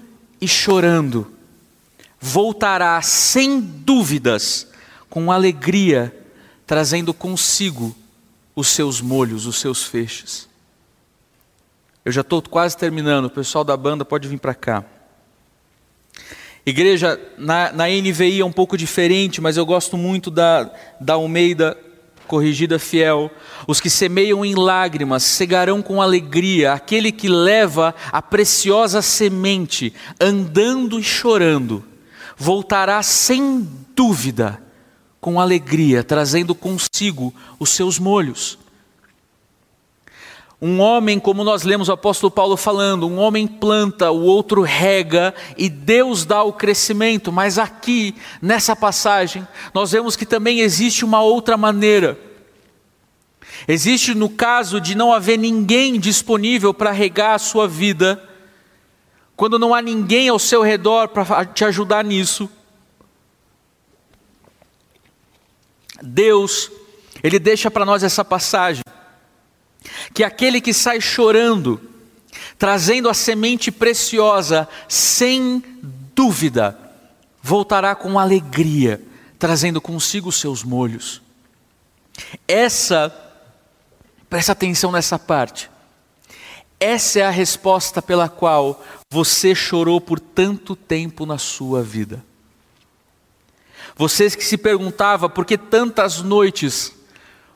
e 0.41 0.47
chorando, 0.47 1.33
voltará 2.21 3.01
sem 3.03 3.61
dúvidas 3.61 4.67
com 5.09 5.33
alegria, 5.33 6.15
trazendo 6.67 7.15
consigo 7.15 7.95
os 8.55 8.69
seus 8.69 9.01
molhos, 9.01 9.47
os 9.47 9.57
seus 9.57 9.85
feixes. 9.85 10.49
Eu 12.05 12.13
já 12.13 12.23
estou 12.23 12.43
quase 12.43 12.77
terminando, 12.77 13.27
o 13.27 13.31
pessoal 13.31 13.65
da 13.65 13.77
banda 13.77 14.05
pode 14.05 14.29
vir 14.29 14.39
para 14.39 14.55
cá. 14.55 14.85
Igreja, 16.65 17.19
na, 17.39 17.73
na 17.73 17.87
NVI 17.89 18.41
é 18.41 18.45
um 18.45 18.53
pouco 18.53 18.77
diferente, 18.77 19.41
mas 19.41 19.57
eu 19.57 19.65
gosto 19.65 19.97
muito 19.97 20.31
da, 20.31 20.71
da 21.01 21.15
Almeida 21.15 21.77
corrigida 22.27 22.79
fiel. 22.79 23.31
Os 23.67 23.81
que 23.81 23.89
semeiam 23.89 24.45
em 24.45 24.55
lágrimas 24.55 25.23
cegarão 25.23 25.81
com 25.81 26.01
alegria, 26.01 26.75
aquele 26.75 27.11
que 27.11 27.27
leva 27.27 27.95
a 28.13 28.21
preciosa 28.21 29.01
semente, 29.03 29.95
andando 30.21 31.01
e 31.01 31.03
chorando, 31.03 31.83
voltará 32.39 33.03
sem 33.03 33.69
dúvida 33.95 34.63
com 35.21 35.41
alegria, 35.41 36.05
trazendo 36.05 36.55
consigo 36.55 37.35
os 37.59 37.71
seus 37.71 37.99
molhos. 37.99 38.59
Um 40.61 40.81
homem, 40.81 41.21
como 41.21 41.45
nós 41.45 41.63
lemos 41.63 41.89
o 41.89 41.93
apóstolo 41.93 42.31
Paulo 42.31 42.57
falando, 42.57 43.07
um 43.07 43.19
homem 43.19 43.47
planta, 43.47 44.11
o 44.11 44.23
outro 44.23 44.63
rega 44.63 45.33
e 45.57 45.69
Deus 45.69 46.25
dá 46.25 46.43
o 46.43 46.53
crescimento, 46.53 47.31
mas 47.31 47.59
aqui, 47.59 48.15
nessa 48.43 48.75
passagem, 48.75 49.47
nós 49.73 49.93
vemos 49.93 50.17
que 50.17 50.27
também 50.27 50.61
existe 50.61 51.05
uma 51.05 51.21
outra 51.23 51.57
maneira. 51.57 52.19
Existe 53.69 54.15
no 54.15 54.29
caso 54.29 54.81
de 54.81 54.97
não 54.97 55.13
haver 55.13 55.39
ninguém 55.39 55.99
disponível 55.99 56.75
para 56.75 56.91
regar 56.91 57.35
a 57.35 57.39
sua 57.39 57.69
vida, 57.69 58.28
quando 59.39 59.57
não 59.57 59.73
há 59.73 59.81
ninguém 59.81 60.29
ao 60.29 60.39
seu 60.39 60.63
redor 60.63 61.07
para 61.11 61.45
te 61.45 61.65
ajudar 61.65 62.05
nisso. 62.05 62.51
Deus, 66.03 66.73
Ele 67.23 67.39
deixa 67.39 67.71
para 67.71 67.85
nós 67.85 68.03
essa 68.03 68.25
passagem 68.25 68.83
que 70.13 70.25
aquele 70.25 70.61
que 70.61 70.75
sai 70.75 71.01
chorando, 71.01 71.81
trazendo 72.59 73.09
a 73.09 73.15
semente 73.15 73.71
preciosa, 73.71 74.69
sem 74.89 75.63
dúvida, 76.17 76.77
voltará 77.41 77.95
com 77.95 78.19
alegria, 78.19 79.01
trazendo 79.39 79.81
consigo 79.81 80.31
os 80.31 80.41
seus 80.41 80.65
molhos. 80.65 81.23
Essa, 82.49 83.15
presta 84.29 84.51
atenção 84.51 84.91
nessa 84.91 85.17
parte, 85.17 85.71
essa 86.81 87.19
é 87.19 87.23
a 87.23 87.31
resposta 87.31 88.01
pela 88.01 88.29
qual 88.29 88.83
você 89.11 89.55
chorou 89.55 90.01
por 90.01 90.21
tanto 90.21 90.77
tempo 90.77 91.27
na 91.27 91.39
sua 91.39 91.83
vida. 91.83 92.25
Vocês 93.97 94.37
que 94.37 94.45
se 94.45 94.57
perguntava 94.57 95.29
por 95.29 95.45
que 95.45 95.59
tantas 95.59 96.23
noites 96.23 96.93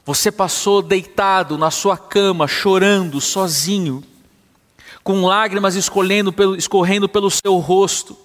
você 0.05 0.33
passou 0.33 0.83
deitado 0.83 1.57
na 1.57 1.71
sua 1.71 1.97
cama, 1.97 2.49
chorando, 2.49 3.21
sozinho, 3.21 4.03
com 5.05 5.25
lágrimas 5.25 5.77
pelo, 6.35 6.57
escorrendo 6.57 7.09
pelo 7.09 7.31
seu 7.31 7.59
rosto, 7.59 8.17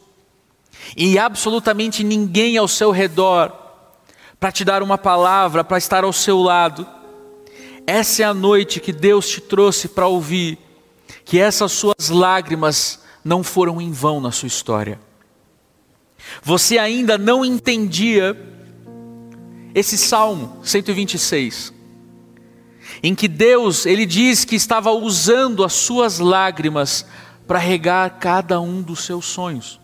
e 0.96 1.20
absolutamente 1.20 2.04
ninguém 2.04 2.58
ao 2.58 2.68
seu 2.68 2.90
redor 2.90 3.54
para 4.40 4.52
te 4.52 4.64
dar 4.64 4.82
uma 4.82 4.98
palavra, 4.98 5.64
para 5.64 5.78
estar 5.78 6.04
ao 6.04 6.14
seu 6.14 6.42
lado. 6.42 6.88
Essa 7.86 8.24
é 8.24 8.26
a 8.26 8.34
noite 8.34 8.80
que 8.80 8.92
Deus 8.92 9.28
te 9.30 9.42
trouxe 9.42 9.88
para 9.88 10.08
ouvir 10.08 10.67
que 11.28 11.38
essas 11.38 11.74
suas 11.74 12.08
lágrimas 12.08 13.02
não 13.22 13.44
foram 13.44 13.82
em 13.82 13.92
vão 13.92 14.22
na 14.22 14.32
sua 14.32 14.48
história. 14.48 14.98
Você 16.42 16.78
ainda 16.78 17.18
não 17.18 17.44
entendia 17.44 18.34
esse 19.76 19.98
Salmo 19.98 20.58
126, 20.64 21.74
em 23.04 23.14
que 23.14 23.28
Deus, 23.28 23.86
ele 23.86 24.06
diz 24.06 24.46
que 24.46 24.56
estava 24.56 24.90
usando 24.92 25.66
as 25.66 25.74
suas 25.74 26.20
lágrimas 26.20 27.06
para 27.46 27.60
regar 27.60 28.20
cada 28.20 28.62
um 28.62 28.82
dos 28.82 29.04
seus 29.04 29.26
sonhos. 29.26 29.82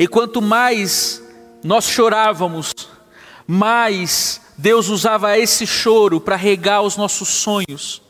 E 0.00 0.08
quanto 0.08 0.42
mais 0.42 1.22
nós 1.62 1.84
chorávamos, 1.84 2.74
mais 3.46 4.40
Deus 4.58 4.88
usava 4.88 5.38
esse 5.38 5.64
choro 5.64 6.20
para 6.20 6.34
regar 6.34 6.82
os 6.82 6.96
nossos 6.96 7.28
sonhos. 7.28 8.07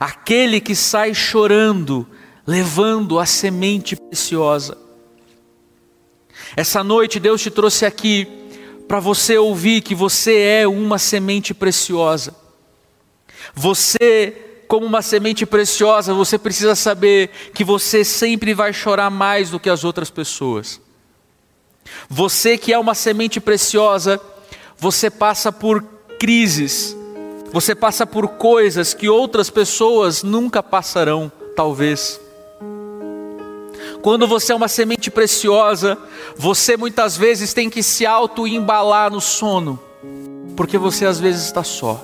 Aquele 0.00 0.60
que 0.60 0.74
sai 0.74 1.14
chorando, 1.14 2.06
levando 2.46 3.18
a 3.18 3.26
semente 3.26 3.94
preciosa. 3.96 4.76
Essa 6.56 6.82
noite 6.82 7.20
Deus 7.20 7.40
te 7.40 7.50
trouxe 7.50 7.84
aqui 7.84 8.26
para 8.88 9.00
você 9.00 9.36
ouvir 9.36 9.82
que 9.82 9.94
você 9.94 10.38
é 10.40 10.66
uma 10.66 10.98
semente 10.98 11.52
preciosa. 11.52 12.34
Você, 13.54 14.34
como 14.66 14.86
uma 14.86 15.02
semente 15.02 15.44
preciosa, 15.44 16.14
você 16.14 16.38
precisa 16.38 16.74
saber 16.74 17.30
que 17.52 17.62
você 17.62 18.04
sempre 18.04 18.54
vai 18.54 18.72
chorar 18.72 19.10
mais 19.10 19.50
do 19.50 19.60
que 19.60 19.68
as 19.68 19.84
outras 19.84 20.10
pessoas. 20.10 20.80
Você 22.08 22.56
que 22.56 22.72
é 22.72 22.78
uma 22.78 22.94
semente 22.94 23.40
preciosa, 23.40 24.20
você 24.78 25.10
passa 25.10 25.52
por 25.52 25.82
crises, 26.18 26.96
você 27.52 27.74
passa 27.74 28.06
por 28.06 28.28
coisas 28.28 28.94
que 28.94 29.08
outras 29.08 29.50
pessoas 29.50 30.22
nunca 30.22 30.62
passarão, 30.62 31.30
talvez. 31.56 32.20
Quando 34.02 34.26
você 34.26 34.52
é 34.52 34.54
uma 34.54 34.68
semente 34.68 35.10
preciosa, 35.10 35.98
você 36.36 36.76
muitas 36.76 37.16
vezes 37.16 37.52
tem 37.52 37.68
que 37.68 37.82
se 37.82 38.06
auto-embalar 38.06 39.10
no 39.10 39.20
sono, 39.20 39.78
porque 40.56 40.78
você 40.78 41.04
às 41.04 41.18
vezes 41.18 41.46
está 41.46 41.64
só. 41.64 42.00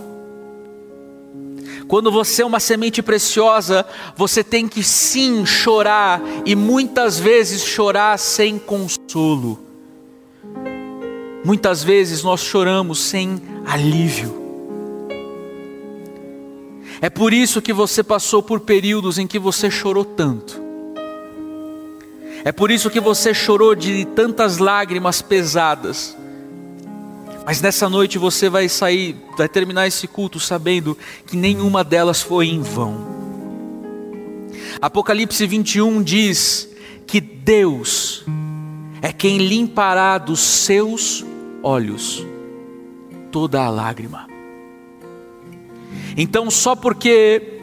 Quando 1.86 2.10
você 2.10 2.42
é 2.42 2.46
uma 2.46 2.60
semente 2.60 3.02
preciosa, 3.02 3.86
você 4.16 4.42
tem 4.42 4.66
que 4.66 4.82
sim 4.82 5.44
chorar, 5.44 6.20
e 6.44 6.56
muitas 6.56 7.18
vezes 7.18 7.62
chorar 7.62 8.18
sem 8.18 8.58
consolo. 8.58 9.60
Muitas 11.44 11.84
vezes 11.84 12.22
nós 12.22 12.40
choramos 12.40 12.98
sem 13.00 13.40
alívio. 13.66 14.43
É 17.04 17.10
por 17.10 17.34
isso 17.34 17.60
que 17.60 17.70
você 17.70 18.02
passou 18.02 18.42
por 18.42 18.60
períodos 18.60 19.18
em 19.18 19.26
que 19.26 19.38
você 19.38 19.70
chorou 19.70 20.06
tanto. 20.06 20.58
É 22.42 22.50
por 22.50 22.70
isso 22.70 22.88
que 22.88 22.98
você 22.98 23.34
chorou 23.34 23.74
de 23.74 24.06
tantas 24.06 24.56
lágrimas 24.56 25.20
pesadas. 25.20 26.16
Mas 27.44 27.60
nessa 27.60 27.90
noite 27.90 28.16
você 28.16 28.48
vai 28.48 28.70
sair, 28.70 29.16
vai 29.36 29.46
terminar 29.50 29.86
esse 29.86 30.08
culto 30.08 30.40
sabendo 30.40 30.96
que 31.26 31.36
nenhuma 31.36 31.84
delas 31.84 32.22
foi 32.22 32.46
em 32.46 32.62
vão. 32.62 33.04
Apocalipse 34.80 35.46
21 35.46 36.02
diz 36.02 36.70
que 37.06 37.20
Deus 37.20 38.24
é 39.02 39.12
quem 39.12 39.46
limpará 39.46 40.16
dos 40.16 40.40
seus 40.40 41.22
olhos 41.62 42.24
toda 43.30 43.62
a 43.62 43.68
lágrima. 43.68 44.32
Então, 46.16 46.50
só 46.50 46.74
porque 46.74 47.54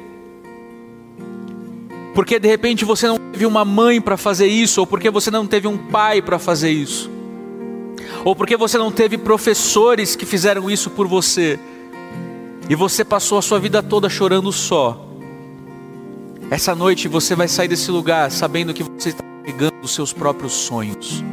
porque 2.14 2.40
de 2.40 2.48
repente 2.48 2.84
você 2.84 3.08
não 3.08 3.18
teve 3.18 3.46
uma 3.46 3.64
mãe 3.64 4.02
para 4.02 4.18
fazer 4.18 4.48
isso, 4.48 4.82
ou 4.82 4.88
porque 4.88 5.10
você 5.10 5.32
não 5.32 5.48
teve 5.48 5.68
um 5.68 5.78
pai 5.78 6.22
para 6.22 6.38
fazer 6.38 6.70
isso, 6.70 7.10
ou 8.26 8.36
porque 8.36 8.58
você 8.58 8.78
não 8.78 8.92
teve 8.92 9.18
professores 9.18 10.16
que 10.16 10.26
fizeram 10.26 10.70
isso 10.70 10.90
por 10.90 11.08
você, 11.08 11.58
e 12.70 12.76
você 12.76 13.06
passou 13.06 13.38
a 13.38 13.42
sua 13.42 13.60
vida 13.60 13.82
toda 13.82 14.10
chorando 14.10 14.52
só. 14.52 15.08
Essa 16.50 16.76
noite 16.76 17.08
você 17.08 17.34
vai 17.34 17.48
sair 17.48 17.70
desse 17.70 17.90
lugar 17.90 18.30
sabendo 18.30 18.74
que 18.74 18.84
você 18.84 19.10
está 19.10 19.24
pegando 19.44 19.76
os 19.82 19.96
seus 19.96 20.12
próprios 20.12 20.52
sonhos. 20.52 21.24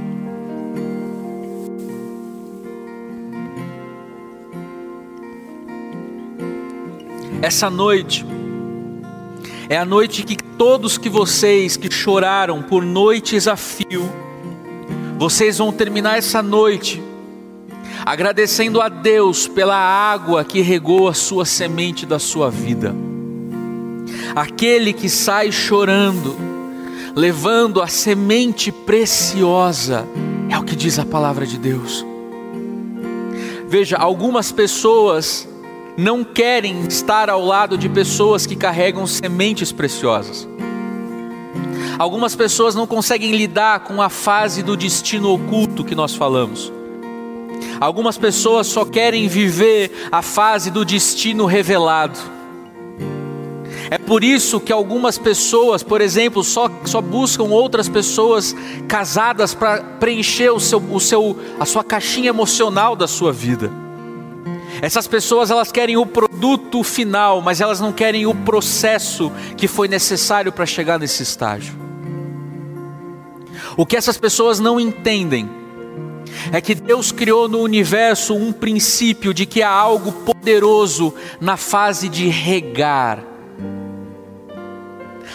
Essa 7.41 7.71
noite 7.71 8.27
é 9.69 9.77
a 9.77 9.85
noite 9.85 10.25
que 10.25 10.37
todos 10.37 10.99
que 10.99 11.09
vocês 11.09 11.77
que 11.77 11.89
choraram 11.89 12.63
por 12.63 12.83
noites 12.83 13.47
a 13.47 13.55
fio, 13.55 14.11
vocês 15.19 15.59
vão 15.59 15.71
terminar 15.71 16.19
essa 16.19 16.43
noite 16.43 17.01
agradecendo 18.05 18.81
a 18.81 18.89
Deus 18.89 19.47
pela 19.47 19.77
água 19.77 20.43
que 20.43 20.63
regou 20.63 21.09
a 21.09 21.15
sua 21.15 21.45
semente 21.45 22.05
da 22.05 22.19
sua 22.19 22.51
vida. 22.51 22.95
Aquele 24.35 24.93
que 24.93 25.09
sai 25.09 25.53
chorando, 25.53 26.35
levando 27.15 27.81
a 27.81 27.87
semente 27.87 28.73
preciosa, 28.73 30.07
é 30.51 30.59
o 30.59 30.65
que 30.65 30.75
diz 30.75 30.99
a 30.99 31.05
palavra 31.05 31.47
de 31.47 31.59
Deus. 31.59 32.05
Veja, 33.69 33.97
algumas 33.97 34.51
pessoas 34.51 35.47
não 35.99 36.23
querem 36.23 36.87
estar 36.87 37.29
ao 37.29 37.45
lado 37.45 37.77
de 37.77 37.89
pessoas 37.89 38.47
que 38.47 38.55
carregam 38.55 39.05
sementes 39.05 39.73
preciosas. 39.73 40.49
Algumas 41.99 42.37
pessoas 42.37 42.77
não 42.77 42.87
conseguem 42.87 43.35
lidar 43.35 43.81
com 43.81 44.01
a 44.01 44.09
fase 44.09 44.63
do 44.63 44.77
destino 44.77 45.35
oculto 45.35 45.83
que 45.83 45.97
nós 45.97 46.15
falamos. 46.15 46.73
Algumas 47.81 48.17
pessoas 48.17 48.69
só 48.69 48.85
querem 48.85 49.27
viver 49.27 49.91
a 50.13 50.23
fase 50.23 50.71
do 50.71 50.85
destino 50.85 51.47
revelado. 51.47 52.17
É 53.91 53.99
por 53.99 54.23
isso 54.23 54.61
que 54.61 54.73
algumas 54.73 55.19
pessoas, 55.19 55.83
por 55.83 56.01
exemplo, 56.01 56.45
só, 56.45 56.71
só 56.85 57.01
buscam 57.01 57.45
outras 57.45 57.89
pessoas 57.89 58.55
casadas 58.87 59.53
para 59.53 59.83
preencher 59.99 60.51
o 60.51 60.61
seu, 60.61 60.79
o 60.79 61.01
seu, 61.01 61.37
a 61.59 61.65
sua 61.65 61.83
caixinha 61.83 62.29
emocional 62.29 62.95
da 62.95 63.09
sua 63.09 63.33
vida. 63.33 63.88
Essas 64.81 65.07
pessoas 65.07 65.51
elas 65.51 65.73
querem 65.73 65.97
o 65.97 66.07
produto 66.07 66.83
final, 66.83 67.41
mas 67.43 67.61
elas 67.61 67.81
não 67.81 67.93
querem 67.93 68.27
o 68.27 68.35
processo 68.35 69.33
que 69.57 69.67
foi 69.67 69.89
necessário 69.89 70.53
para 70.53 70.67
chegar 70.67 70.99
nesse 70.99 71.23
estágio. 71.23 71.75
O 73.77 73.85
que 73.85 73.97
essas 73.97 74.17
pessoas 74.17 74.61
não 74.61 74.79
entendem 74.79 75.49
é 76.53 76.61
que 76.61 76.75
Deus 76.75 77.11
criou 77.11 77.49
no 77.49 77.61
universo 77.61 78.35
um 78.35 78.53
princípio 78.53 79.35
de 79.35 79.47
que 79.47 79.63
há 79.63 79.71
algo 79.71 80.13
poderoso 80.13 81.15
na 81.41 81.57
fase 81.57 82.09
de 82.09 82.29
regar. 82.29 83.25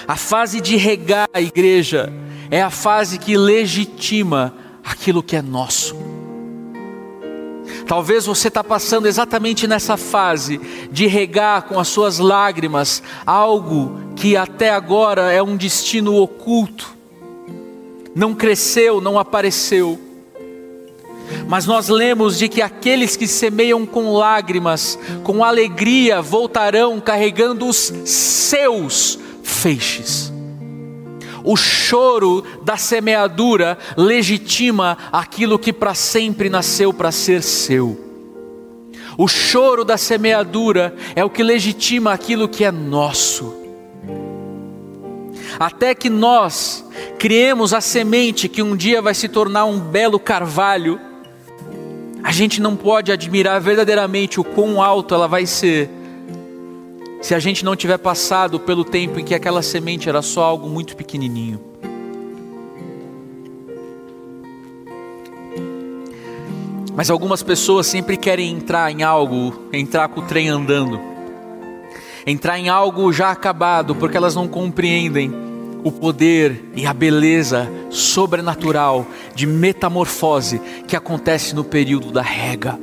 A 0.07 0.15
fase 0.15 0.59
de 0.59 0.75
regar 0.75 1.29
a 1.33 1.41
igreja 1.41 2.11
é 2.49 2.61
a 2.61 2.69
fase 2.69 3.17
que 3.17 3.37
legitima 3.37 4.53
aquilo 4.83 5.23
que 5.23 5.35
é 5.35 5.41
nosso. 5.41 6.02
Talvez 7.93 8.25
você 8.25 8.47
está 8.47 8.63
passando 8.63 9.07
exatamente 9.07 9.67
nessa 9.67 9.95
fase 9.95 10.59
de 10.91 11.05
regar 11.05 11.61
com 11.67 11.79
as 11.79 11.87
suas 11.87 12.17
lágrimas 12.17 13.03
algo 13.23 13.99
que 14.15 14.35
até 14.35 14.71
agora 14.71 15.31
é 15.31 15.43
um 15.43 15.55
destino 15.55 16.15
oculto, 16.15 16.91
não 18.15 18.33
cresceu, 18.33 18.99
não 18.99 19.19
apareceu. 19.19 19.99
Mas 21.47 21.67
nós 21.67 21.87
lemos 21.87 22.39
de 22.39 22.49
que 22.49 22.63
aqueles 22.63 23.15
que 23.15 23.27
semeiam 23.27 23.85
com 23.85 24.13
lágrimas, 24.13 24.97
com 25.23 25.43
alegria, 25.43 26.19
voltarão 26.19 26.99
carregando 26.99 27.67
os 27.67 27.93
seus 28.05 29.19
feixes. 29.43 30.32
O 31.43 31.57
choro 31.57 32.43
da 32.63 32.77
semeadura 32.77 33.77
legitima 33.97 34.97
aquilo 35.11 35.59
que 35.59 35.73
para 35.73 35.93
sempre 35.93 36.49
nasceu 36.49 36.93
para 36.93 37.11
ser 37.11 37.43
seu. 37.43 37.99
O 39.17 39.27
choro 39.27 39.83
da 39.83 39.97
semeadura 39.97 40.95
é 41.15 41.23
o 41.23 41.29
que 41.29 41.43
legitima 41.43 42.13
aquilo 42.13 42.47
que 42.47 42.63
é 42.63 42.71
nosso. 42.71 43.53
Até 45.59 45.93
que 45.93 46.09
nós 46.09 46.83
criemos 47.19 47.73
a 47.73 47.81
semente 47.81 48.49
que 48.49 48.61
um 48.61 48.75
dia 48.75 49.01
vai 49.01 49.13
se 49.13 49.27
tornar 49.27 49.65
um 49.65 49.79
belo 49.79 50.19
carvalho, 50.19 50.99
a 52.23 52.31
gente 52.31 52.61
não 52.61 52.75
pode 52.75 53.11
admirar 53.11 53.59
verdadeiramente 53.61 54.39
o 54.39 54.43
quão 54.43 54.81
alto 54.81 55.13
ela 55.13 55.27
vai 55.27 55.45
ser 55.45 55.89
se 57.23 57.33
a 57.33 57.39
gente 57.39 57.63
não 57.63 57.73
tiver 57.73 57.97
passado 57.97 58.59
pelo 58.59 58.83
tempo 58.83 59.17
em 59.17 59.23
que 59.23 59.33
aquela 59.33 59.63
semente 59.63 60.09
era 60.09 60.21
só 60.21 60.43
algo 60.43 60.67
muito 60.67 60.93
pequenininho. 60.93 61.57
Mas 66.93 67.09
algumas 67.09 67.41
pessoas 67.41 67.87
sempre 67.87 68.17
querem 68.17 68.51
entrar 68.51 68.91
em 68.91 69.03
algo, 69.03 69.57
entrar 69.71 70.09
com 70.09 70.19
o 70.19 70.25
trem 70.25 70.49
andando, 70.49 70.99
entrar 72.27 72.59
em 72.59 72.67
algo 72.67 73.13
já 73.13 73.31
acabado, 73.31 73.95
porque 73.95 74.17
elas 74.17 74.35
não 74.35 74.45
compreendem 74.45 75.33
o 75.81 75.93
poder 75.93 76.71
e 76.75 76.85
a 76.85 76.93
beleza 76.93 77.71
sobrenatural 77.89 79.07
de 79.33 79.47
metamorfose 79.47 80.59
que 80.85 80.95
acontece 80.95 81.55
no 81.55 81.63
período 81.63 82.11
da 82.11 82.21
rega. 82.21 82.77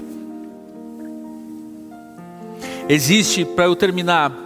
Existe, 2.93 3.45
para 3.45 3.67
eu 3.67 3.77
terminar, 3.77 4.37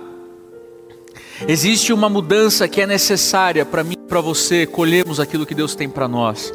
existe 1.49 1.95
uma 1.95 2.11
mudança 2.11 2.69
que 2.69 2.83
é 2.83 2.87
necessária 2.87 3.65
para 3.65 3.83
mim 3.83 3.95
e 3.95 4.07
para 4.07 4.21
você 4.21 4.67
colhermos 4.67 5.19
aquilo 5.19 5.47
que 5.47 5.55
Deus 5.55 5.75
tem 5.75 5.89
para 5.89 6.07
nós. 6.07 6.53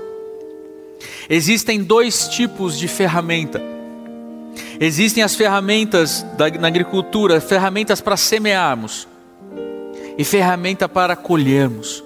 Existem 1.28 1.82
dois 1.82 2.28
tipos 2.28 2.78
de 2.78 2.88
ferramenta. 2.88 3.60
Existem 4.80 5.24
as 5.24 5.34
ferramentas 5.34 6.24
da, 6.38 6.48
na 6.52 6.68
agricultura, 6.68 7.42
ferramentas 7.42 8.00
para 8.00 8.16
semearmos 8.16 9.08
e 10.16 10.24
ferramenta 10.24 10.88
para 10.88 11.16
colhermos. 11.16 12.04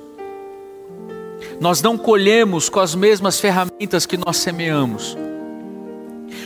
Nós 1.59 1.81
não 1.81 1.97
colhemos 1.97 2.69
com 2.69 2.79
as 2.79 2.95
mesmas 2.95 3.37
ferramentas 3.37 4.05
que 4.05 4.15
nós 4.15 4.37
semeamos. 4.37 5.17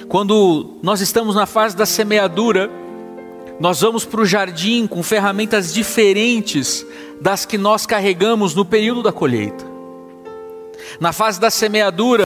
Quando 0.08 0.80
nós 0.82 1.02
estamos 1.02 1.36
na 1.36 1.46
fase 1.46 1.78
da 1.78 1.86
semeadura, 1.86 2.87
nós 3.60 3.82
vamos 3.82 4.06
para 4.06 4.22
o 4.22 4.26
jardim 4.26 4.86
com 4.86 5.02
ferramentas 5.02 5.74
diferentes 5.74 6.86
das 7.20 7.46
que 7.46 7.58
nós 7.58 7.86
carregamos 7.86 8.54
no 8.54 8.64
período 8.64 9.02
da 9.02 9.12
colheita. 9.12 9.66
Na 11.00 11.12
fase 11.12 11.40
da 11.40 11.50
semeadura, 11.50 12.26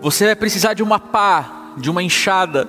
você 0.00 0.24
vai 0.26 0.36
precisar 0.36 0.72
de 0.72 0.82
uma 0.82 0.98
pá, 0.98 1.72
de 1.76 1.90
uma 1.90 2.02
enxada, 2.02 2.66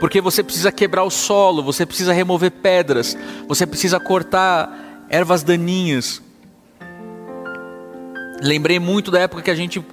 porque 0.00 0.20
você 0.20 0.42
precisa 0.42 0.72
quebrar 0.72 1.04
o 1.04 1.10
solo, 1.10 1.62
você 1.62 1.84
precisa 1.84 2.12
remover 2.12 2.50
pedras, 2.50 3.16
você 3.46 3.66
precisa 3.66 4.00
cortar 4.00 5.06
ervas 5.10 5.42
daninhas. 5.42 6.22
Lembrei 8.40 8.78
muito 8.78 9.10
da 9.10 9.20
época 9.20 9.42
que 9.42 9.50
a 9.50 9.54
gente 9.54 9.84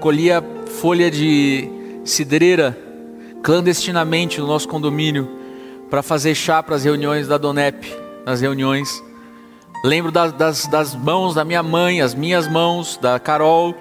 colhia 0.00 0.44
folha 0.80 1.10
de 1.10 1.70
cidreira 2.04 2.76
clandestinamente 3.42 4.40
no 4.40 4.46
nosso 4.46 4.68
condomínio 4.68 5.37
para 5.90 6.02
fazer 6.02 6.34
chá 6.34 6.62
para 6.62 6.76
as 6.76 6.84
reuniões 6.84 7.26
da 7.26 7.38
Donep, 7.38 7.86
nas 8.24 8.40
reuniões. 8.40 9.02
Lembro 9.84 10.10
das, 10.10 10.32
das, 10.32 10.66
das 10.66 10.94
mãos 10.94 11.34
da 11.34 11.44
minha 11.44 11.62
mãe, 11.62 12.00
as 12.00 12.14
minhas 12.14 12.48
mãos, 12.48 12.98
da 13.00 13.18
Carol, 13.18 13.74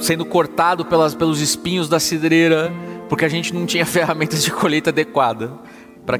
sendo 0.00 0.24
cortado 0.24 0.84
pelas, 0.84 1.14
pelos 1.14 1.40
espinhos 1.40 1.88
da 1.88 2.00
cidreira, 2.00 2.72
porque 3.08 3.24
a 3.24 3.28
gente 3.28 3.54
não 3.54 3.66
tinha 3.66 3.86
ferramentas 3.86 4.42
de 4.42 4.50
colheita 4.50 4.90
adequada 4.90 5.52
para 6.04 6.16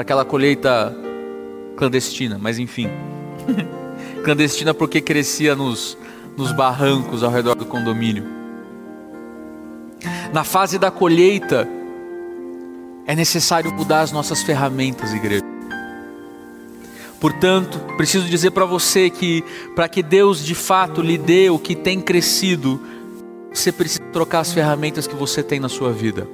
aquela 0.00 0.24
colheita 0.24 0.94
clandestina, 1.76 2.38
mas 2.40 2.58
enfim. 2.58 2.88
clandestina 4.24 4.72
porque 4.72 5.00
crescia 5.00 5.54
nos, 5.54 5.96
nos 6.36 6.52
barrancos 6.52 7.22
ao 7.22 7.30
redor 7.30 7.54
do 7.54 7.64
condomínio. 7.64 8.24
Na 10.32 10.44
fase 10.44 10.78
da 10.78 10.90
colheita, 10.90 11.68
é 13.06 13.14
necessário 13.14 13.72
mudar 13.72 14.00
as 14.00 14.12
nossas 14.12 14.42
ferramentas, 14.42 15.12
igreja. 15.12 15.44
Portanto, 17.20 17.78
preciso 17.96 18.28
dizer 18.28 18.50
para 18.50 18.64
você 18.64 19.08
que, 19.08 19.42
para 19.74 19.88
que 19.88 20.02
Deus 20.02 20.44
de 20.44 20.54
fato 20.54 21.00
lhe 21.00 21.16
dê 21.16 21.48
o 21.48 21.58
que 21.58 21.74
tem 21.74 22.00
crescido, 22.00 22.80
você 23.52 23.72
precisa 23.72 24.02
trocar 24.12 24.40
as 24.40 24.52
ferramentas 24.52 25.06
que 25.06 25.14
você 25.14 25.42
tem 25.42 25.58
na 25.58 25.68
sua 25.68 25.92
vida. 25.92 26.28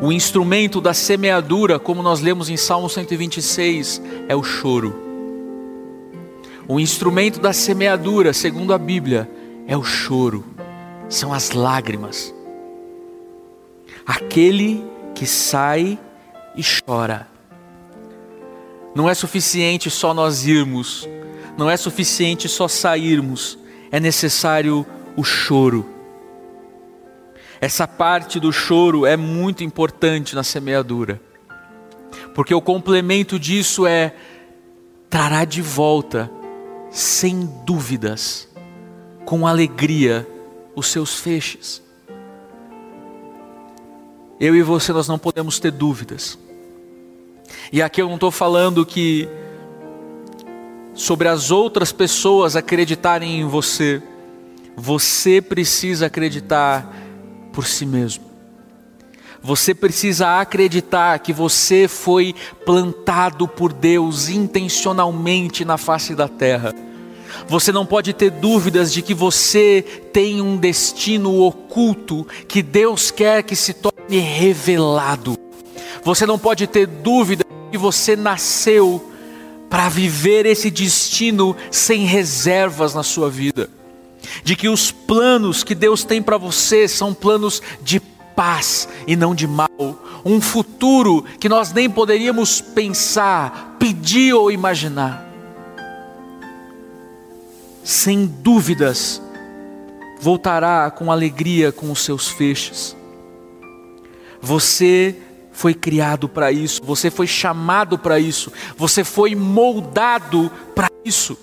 O 0.00 0.12
instrumento 0.12 0.80
da 0.80 0.94
semeadura, 0.94 1.78
como 1.78 2.02
nós 2.02 2.20
lemos 2.20 2.48
em 2.48 2.56
Salmo 2.56 2.88
126, 2.88 4.00
é 4.28 4.36
o 4.36 4.42
choro. 4.42 4.94
O 6.68 6.78
instrumento 6.78 7.40
da 7.40 7.52
semeadura, 7.52 8.32
segundo 8.32 8.72
a 8.72 8.78
Bíblia, 8.78 9.28
é 9.66 9.76
o 9.76 9.82
choro, 9.82 10.44
são 11.08 11.32
as 11.32 11.50
lágrimas. 11.50 12.32
Aquele 14.06 14.89
que 15.14 15.26
sai 15.26 15.98
e 16.56 16.62
chora. 16.62 17.26
Não 18.94 19.08
é 19.08 19.14
suficiente 19.14 19.90
só 19.90 20.12
nós 20.12 20.46
irmos, 20.46 21.08
não 21.56 21.70
é 21.70 21.76
suficiente 21.76 22.48
só 22.48 22.66
sairmos, 22.66 23.58
é 23.90 24.00
necessário 24.00 24.86
o 25.16 25.22
choro. 25.22 25.86
Essa 27.60 27.86
parte 27.86 28.40
do 28.40 28.52
choro 28.52 29.04
é 29.04 29.16
muito 29.16 29.62
importante 29.62 30.34
na 30.34 30.42
semeadura, 30.42 31.20
porque 32.34 32.54
o 32.54 32.60
complemento 32.60 33.38
disso 33.38 33.86
é 33.86 34.14
trará 35.10 35.44
de 35.44 35.60
volta, 35.60 36.30
sem 36.90 37.48
dúvidas, 37.64 38.48
com 39.24 39.46
alegria, 39.46 40.26
os 40.74 40.86
seus 40.86 41.20
feixes. 41.20 41.82
Eu 44.40 44.56
e 44.56 44.62
você, 44.62 44.90
nós 44.90 45.06
não 45.06 45.18
podemos 45.18 45.58
ter 45.58 45.70
dúvidas. 45.70 46.38
E 47.70 47.82
aqui 47.82 48.00
eu 48.00 48.06
não 48.06 48.14
estou 48.14 48.30
falando 48.30 48.86
que 48.86 49.28
sobre 50.94 51.28
as 51.28 51.50
outras 51.50 51.92
pessoas 51.92 52.56
acreditarem 52.56 53.40
em 53.40 53.44
você, 53.44 54.02
você 54.74 55.42
precisa 55.42 56.06
acreditar 56.06 56.90
por 57.52 57.66
si 57.66 57.84
mesmo. 57.84 58.24
Você 59.42 59.74
precisa 59.74 60.40
acreditar 60.40 61.18
que 61.18 61.32
você 61.32 61.86
foi 61.86 62.34
plantado 62.64 63.46
por 63.46 63.72
Deus 63.72 64.28
intencionalmente 64.28 65.64
na 65.64 65.76
face 65.76 66.14
da 66.14 66.28
terra. 66.28 66.74
Você 67.46 67.72
não 67.72 67.86
pode 67.86 68.12
ter 68.12 68.30
dúvidas 68.30 68.92
de 68.92 69.02
que 69.02 69.14
você 69.14 69.84
tem 70.12 70.40
um 70.40 70.56
destino 70.56 71.40
oculto 71.40 72.26
que 72.48 72.62
Deus 72.62 73.10
quer 73.10 73.42
que 73.42 73.56
se 73.56 73.74
torne 73.74 74.18
revelado. 74.18 75.38
Você 76.04 76.26
não 76.26 76.38
pode 76.38 76.66
ter 76.66 76.86
dúvida 76.86 77.44
de 77.44 77.70
que 77.72 77.78
você 77.78 78.16
nasceu 78.16 79.10
para 79.68 79.88
viver 79.88 80.46
esse 80.46 80.70
destino 80.70 81.56
sem 81.70 82.04
reservas 82.04 82.94
na 82.94 83.02
sua 83.02 83.30
vida 83.30 83.68
de 84.42 84.56
que 84.56 84.68
os 84.68 84.90
planos 84.90 85.64
que 85.64 85.74
Deus 85.74 86.04
tem 86.04 86.22
para 86.22 86.36
você 86.36 86.86
são 86.88 87.14
planos 87.14 87.62
de 87.82 88.00
paz 88.00 88.88
e 89.06 89.16
não 89.16 89.34
de 89.34 89.46
mal, 89.46 89.68
um 90.24 90.40
futuro 90.40 91.24
que 91.38 91.48
nós 91.48 91.72
nem 91.72 91.88
poderíamos 91.90 92.60
pensar, 92.60 93.76
pedir 93.78 94.34
ou 94.34 94.50
imaginar. 94.50 95.29
Sem 97.82 98.26
dúvidas, 98.26 99.20
voltará 100.20 100.90
com 100.90 101.10
alegria 101.10 101.72
com 101.72 101.90
os 101.90 102.04
seus 102.04 102.28
feixes. 102.28 102.96
Você 104.40 105.16
foi 105.52 105.74
criado 105.74 106.28
para 106.28 106.52
isso, 106.52 106.82
você 106.84 107.10
foi 107.10 107.26
chamado 107.26 107.98
para 107.98 108.18
isso, 108.18 108.52
você 108.76 109.02
foi 109.04 109.34
moldado 109.34 110.50
para 110.74 110.88
isso. 111.04 111.36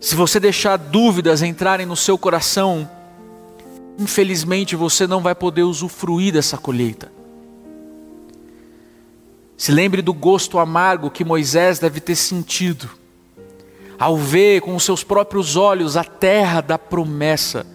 Se 0.00 0.14
você 0.14 0.40
deixar 0.40 0.76
dúvidas 0.76 1.42
entrarem 1.42 1.86
no 1.86 1.96
seu 1.96 2.18
coração, 2.18 2.90
infelizmente 3.98 4.74
você 4.74 5.06
não 5.06 5.22
vai 5.22 5.34
poder 5.34 5.62
usufruir 5.62 6.32
dessa 6.32 6.58
colheita. 6.58 7.12
Se 9.56 9.70
lembre 9.70 10.02
do 10.02 10.12
gosto 10.12 10.58
amargo 10.58 11.10
que 11.10 11.24
Moisés 11.24 11.78
deve 11.78 12.00
ter 12.00 12.16
sentido, 12.16 12.90
ao 13.98 14.16
ver 14.16 14.60
com 14.60 14.74
os 14.74 14.84
seus 14.84 15.04
próprios 15.04 15.56
olhos 15.56 15.96
a 15.96 16.04
terra 16.04 16.60
da 16.60 16.78
promessa 16.78 17.66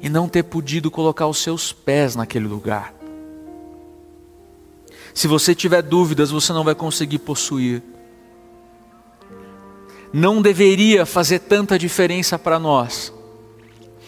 e 0.00 0.08
não 0.08 0.28
ter 0.28 0.42
podido 0.42 0.90
colocar 0.90 1.26
os 1.26 1.38
seus 1.38 1.72
pés 1.72 2.16
naquele 2.16 2.46
lugar. 2.46 2.94
Se 5.12 5.28
você 5.28 5.54
tiver 5.54 5.82
dúvidas, 5.82 6.30
você 6.30 6.52
não 6.52 6.64
vai 6.64 6.74
conseguir 6.74 7.20
possuir 7.20 7.82
não 10.14 10.40
deveria 10.40 11.04
fazer 11.04 11.40
tanta 11.40 11.76
diferença 11.76 12.38
para 12.38 12.56
nós. 12.56 13.12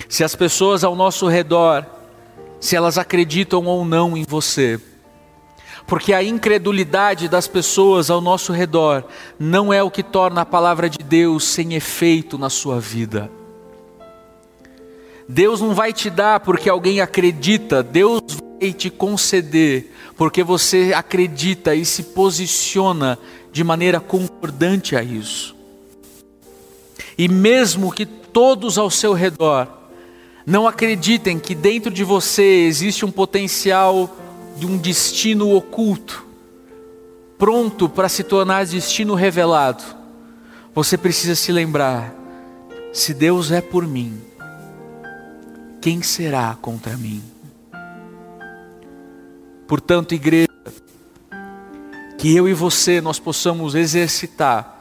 Se 0.08 0.22
as 0.22 0.36
pessoas 0.36 0.84
ao 0.84 0.94
nosso 0.94 1.26
redor, 1.26 1.84
se 2.60 2.76
elas 2.76 2.96
acreditam 2.96 3.64
ou 3.64 3.84
não 3.84 4.16
em 4.16 4.22
você. 4.22 4.80
Porque 5.86 6.12
a 6.12 6.22
incredulidade 6.22 7.28
das 7.28 7.46
pessoas 7.46 8.10
ao 8.10 8.20
nosso 8.20 8.52
redor 8.52 9.04
não 9.38 9.72
é 9.72 9.82
o 9.82 9.90
que 9.90 10.02
torna 10.02 10.40
a 10.40 10.46
palavra 10.46 10.90
de 10.90 10.98
Deus 10.98 11.44
sem 11.44 11.74
efeito 11.74 12.36
na 12.36 12.50
sua 12.50 12.80
vida. 12.80 13.30
Deus 15.28 15.60
não 15.60 15.74
vai 15.74 15.92
te 15.92 16.08
dar 16.10 16.40
porque 16.40 16.68
alguém 16.68 17.00
acredita, 17.00 17.82
Deus 17.82 18.20
vai 18.60 18.72
te 18.72 18.90
conceder 18.90 19.92
porque 20.16 20.42
você 20.42 20.92
acredita 20.94 21.74
e 21.74 21.84
se 21.84 22.02
posiciona 22.02 23.18
de 23.52 23.62
maneira 23.62 24.00
concordante 24.00 24.96
a 24.96 25.02
isso. 25.02 25.54
E 27.18 27.28
mesmo 27.28 27.92
que 27.92 28.06
todos 28.06 28.78
ao 28.78 28.90
seu 28.90 29.12
redor 29.12 29.68
não 30.44 30.66
acreditem 30.66 31.38
que 31.38 31.54
dentro 31.54 31.90
de 31.90 32.04
você 32.04 32.66
existe 32.66 33.04
um 33.04 33.10
potencial 33.10 34.14
de 34.56 34.66
um 34.66 34.76
destino 34.76 35.54
oculto, 35.54 36.26
pronto 37.38 37.88
para 37.88 38.08
se 38.08 38.24
tornar 38.24 38.64
destino 38.66 39.14
revelado, 39.14 39.82
você 40.74 40.96
precisa 40.96 41.34
se 41.34 41.52
lembrar: 41.52 42.14
se 42.92 43.12
Deus 43.12 43.50
é 43.50 43.60
por 43.60 43.86
mim, 43.86 44.20
quem 45.80 46.02
será 46.02 46.56
contra 46.60 46.96
mim? 46.96 47.22
Portanto, 49.66 50.14
igreja, 50.14 50.48
que 52.18 52.34
eu 52.34 52.48
e 52.48 52.54
você 52.54 53.00
nós 53.00 53.18
possamos 53.18 53.74
exercitar 53.74 54.76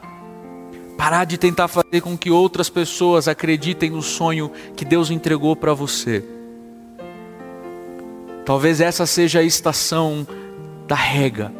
Parar 0.96 1.24
de 1.24 1.36
tentar 1.36 1.68
fazer 1.68 2.00
com 2.00 2.16
que 2.16 2.30
outras 2.30 2.70
pessoas 2.70 3.28
acreditem 3.28 3.90
no 3.90 4.02
sonho 4.02 4.50
que 4.74 4.84
Deus 4.84 5.10
entregou 5.10 5.54
para 5.54 5.74
você. 5.74 6.24
Talvez 8.46 8.80
essa 8.80 9.04
seja 9.06 9.40
a 9.40 9.42
estação 9.42 10.24
da 10.86 10.94
rega. 10.94 11.52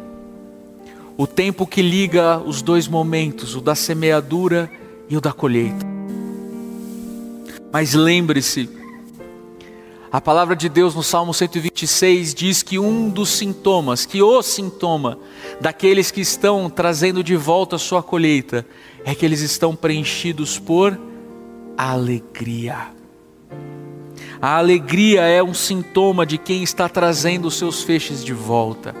O 1.17 1.27
tempo 1.27 1.67
que 1.67 1.81
liga 1.81 2.39
os 2.39 2.61
dois 2.61 2.87
momentos, 2.87 3.57
o 3.57 3.61
da 3.61 3.75
semeadura 3.75 4.71
e 5.09 5.17
o 5.17 5.19
da 5.19 5.33
colheita. 5.33 5.85
Mas 7.73 7.93
lembre-se, 7.93 8.69
a 10.09 10.21
palavra 10.21 10.55
de 10.55 10.69
Deus 10.69 10.95
no 10.95 11.03
Salmo 11.03 11.33
126 11.33 12.33
diz 12.33 12.63
que 12.63 12.79
um 12.79 13.09
dos 13.09 13.31
sintomas, 13.31 14.05
que 14.05 14.21
o 14.21 14.41
sintoma 14.41 15.19
daqueles 15.59 16.09
que 16.09 16.21
estão 16.21 16.69
trazendo 16.69 17.21
de 17.21 17.35
volta 17.35 17.75
a 17.75 17.79
sua 17.79 18.01
colheita, 18.01 18.65
é 19.03 19.13
que 19.13 19.25
eles 19.25 19.41
estão 19.41 19.75
preenchidos 19.75 20.57
por 20.57 20.97
alegria. 21.77 22.96
A 24.41 24.57
alegria 24.57 25.21
é 25.21 25.41
um 25.41 25.53
sintoma 25.53 26.25
de 26.25 26.37
quem 26.37 26.61
está 26.61 26.87
trazendo 26.87 27.47
os 27.47 27.55
seus 27.57 27.81
feixes 27.81 28.23
de 28.23 28.33
volta. 28.33 28.95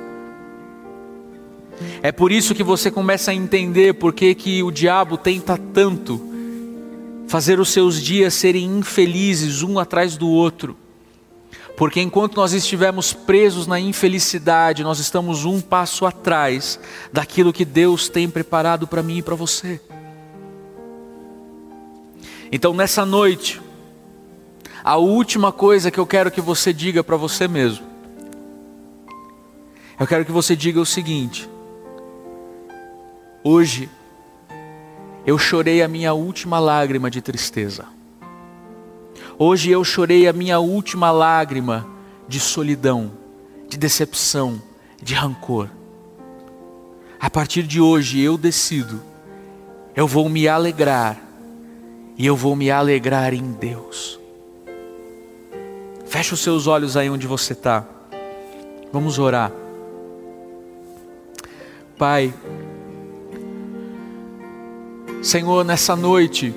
É 2.01 2.11
por 2.11 2.31
isso 2.31 2.55
que 2.55 2.63
você 2.63 2.89
começa 2.89 3.31
a 3.31 3.35
entender 3.35 3.93
por 3.93 4.13
que, 4.13 4.33
que 4.33 4.63
o 4.63 4.71
diabo 4.71 5.17
tenta 5.17 5.57
tanto 5.57 6.21
fazer 7.27 7.59
os 7.59 7.69
seus 7.69 8.01
dias 8.01 8.33
serem 8.33 8.65
infelizes 8.79 9.61
um 9.61 9.77
atrás 9.77 10.17
do 10.17 10.27
outro. 10.27 10.75
Porque 11.75 12.01
enquanto 12.01 12.37
nós 12.37 12.53
estivermos 12.53 13.13
presos 13.13 13.67
na 13.67 13.79
infelicidade, 13.79 14.83
nós 14.83 14.97
estamos 14.97 15.45
um 15.45 15.61
passo 15.61 16.07
atrás 16.07 16.79
daquilo 17.13 17.53
que 17.53 17.63
Deus 17.63 18.09
tem 18.09 18.27
preparado 18.27 18.87
para 18.87 19.03
mim 19.03 19.17
e 19.17 19.21
para 19.21 19.35
você. 19.35 19.79
Então 22.51 22.73
nessa 22.73 23.05
noite, 23.05 23.61
a 24.87 24.95
última 24.95 25.51
coisa 25.51 25.91
que 25.91 25.99
eu 25.99 26.07
quero 26.07 26.31
que 26.31 26.39
você 26.39 26.71
diga 26.71 27.03
para 27.03 27.17
você 27.17 27.45
mesmo, 27.45 27.85
eu 29.99 30.07
quero 30.07 30.23
que 30.23 30.31
você 30.31 30.55
diga 30.55 30.79
o 30.79 30.85
seguinte: 30.85 31.49
hoje 33.43 33.89
eu 35.25 35.37
chorei 35.37 35.83
a 35.83 35.89
minha 35.89 36.13
última 36.13 36.57
lágrima 36.57 37.11
de 37.11 37.21
tristeza. 37.21 37.83
Hoje 39.37 39.69
eu 39.69 39.83
chorei 39.83 40.25
a 40.25 40.31
minha 40.31 40.57
última 40.57 41.11
lágrima 41.11 41.85
de 42.25 42.39
solidão, 42.39 43.11
de 43.67 43.75
decepção, 43.77 44.61
de 45.03 45.13
rancor. 45.13 45.67
A 47.19 47.29
partir 47.29 47.63
de 47.63 47.81
hoje 47.81 48.21
eu 48.21 48.37
decido, 48.37 49.01
eu 49.93 50.07
vou 50.07 50.29
me 50.29 50.47
alegrar, 50.47 51.19
e 52.17 52.25
eu 52.25 52.37
vou 52.37 52.55
me 52.55 52.71
alegrar 52.71 53.33
em 53.33 53.51
Deus. 53.51 54.17
Feche 56.09 56.33
os 56.33 56.39
seus 56.39 56.67
olhos 56.67 56.95
aí 56.95 57.09
onde 57.09 57.27
você 57.27 57.53
está. 57.53 57.85
Vamos 58.93 59.19
orar. 59.19 59.51
Pai, 61.97 62.33
Senhor, 65.21 65.65
nessa 65.65 65.95
noite, 65.95 66.53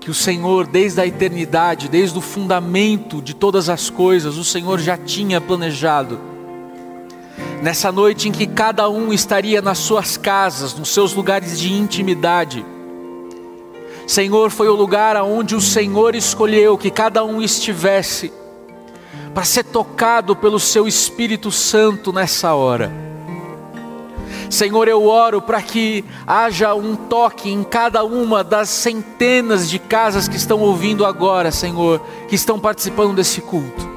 que 0.00 0.10
o 0.10 0.14
Senhor, 0.14 0.66
desde 0.66 1.00
a 1.00 1.06
eternidade, 1.06 1.88
desde 1.88 2.18
o 2.18 2.22
fundamento 2.22 3.22
de 3.22 3.34
todas 3.34 3.68
as 3.68 3.88
coisas, 3.88 4.36
o 4.36 4.44
Senhor 4.44 4.80
já 4.80 4.96
tinha 4.96 5.40
planejado. 5.40 6.18
Nessa 7.62 7.92
noite 7.92 8.28
em 8.28 8.32
que 8.32 8.46
cada 8.46 8.88
um 8.88 9.12
estaria 9.12 9.60
nas 9.60 9.78
suas 9.78 10.16
casas, 10.16 10.74
nos 10.74 10.88
seus 10.88 11.14
lugares 11.14 11.60
de 11.60 11.72
intimidade, 11.72 12.64
Senhor, 14.10 14.50
foi 14.50 14.66
o 14.66 14.74
lugar 14.74 15.14
aonde 15.16 15.54
o 15.54 15.60
Senhor 15.60 16.16
escolheu 16.16 16.76
que 16.76 16.90
cada 16.90 17.22
um 17.22 17.40
estivesse 17.40 18.32
para 19.32 19.44
ser 19.44 19.62
tocado 19.62 20.34
pelo 20.34 20.58
seu 20.58 20.88
Espírito 20.88 21.52
Santo 21.52 22.12
nessa 22.12 22.52
hora. 22.52 22.92
Senhor, 24.50 24.88
eu 24.88 25.06
oro 25.06 25.40
para 25.40 25.62
que 25.62 26.04
haja 26.26 26.74
um 26.74 26.96
toque 26.96 27.52
em 27.52 27.62
cada 27.62 28.02
uma 28.02 28.42
das 28.42 28.68
centenas 28.68 29.70
de 29.70 29.78
casas 29.78 30.26
que 30.26 30.34
estão 30.34 30.58
ouvindo 30.58 31.06
agora, 31.06 31.52
Senhor, 31.52 32.00
que 32.26 32.34
estão 32.34 32.58
participando 32.58 33.14
desse 33.14 33.40
culto. 33.40 33.88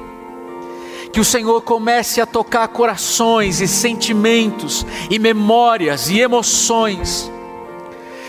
Que 1.12 1.18
o 1.18 1.24
Senhor 1.24 1.60
comece 1.62 2.20
a 2.20 2.26
tocar 2.26 2.68
corações 2.68 3.60
e 3.60 3.66
sentimentos 3.66 4.86
e 5.10 5.18
memórias 5.18 6.08
e 6.08 6.20
emoções. 6.20 7.28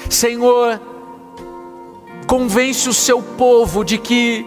Senhor, 0.09 0.81
convence 2.28 2.89
o 2.89 2.93
seu 2.93 3.21
povo 3.21 3.84
de 3.84 3.97
que 3.97 4.45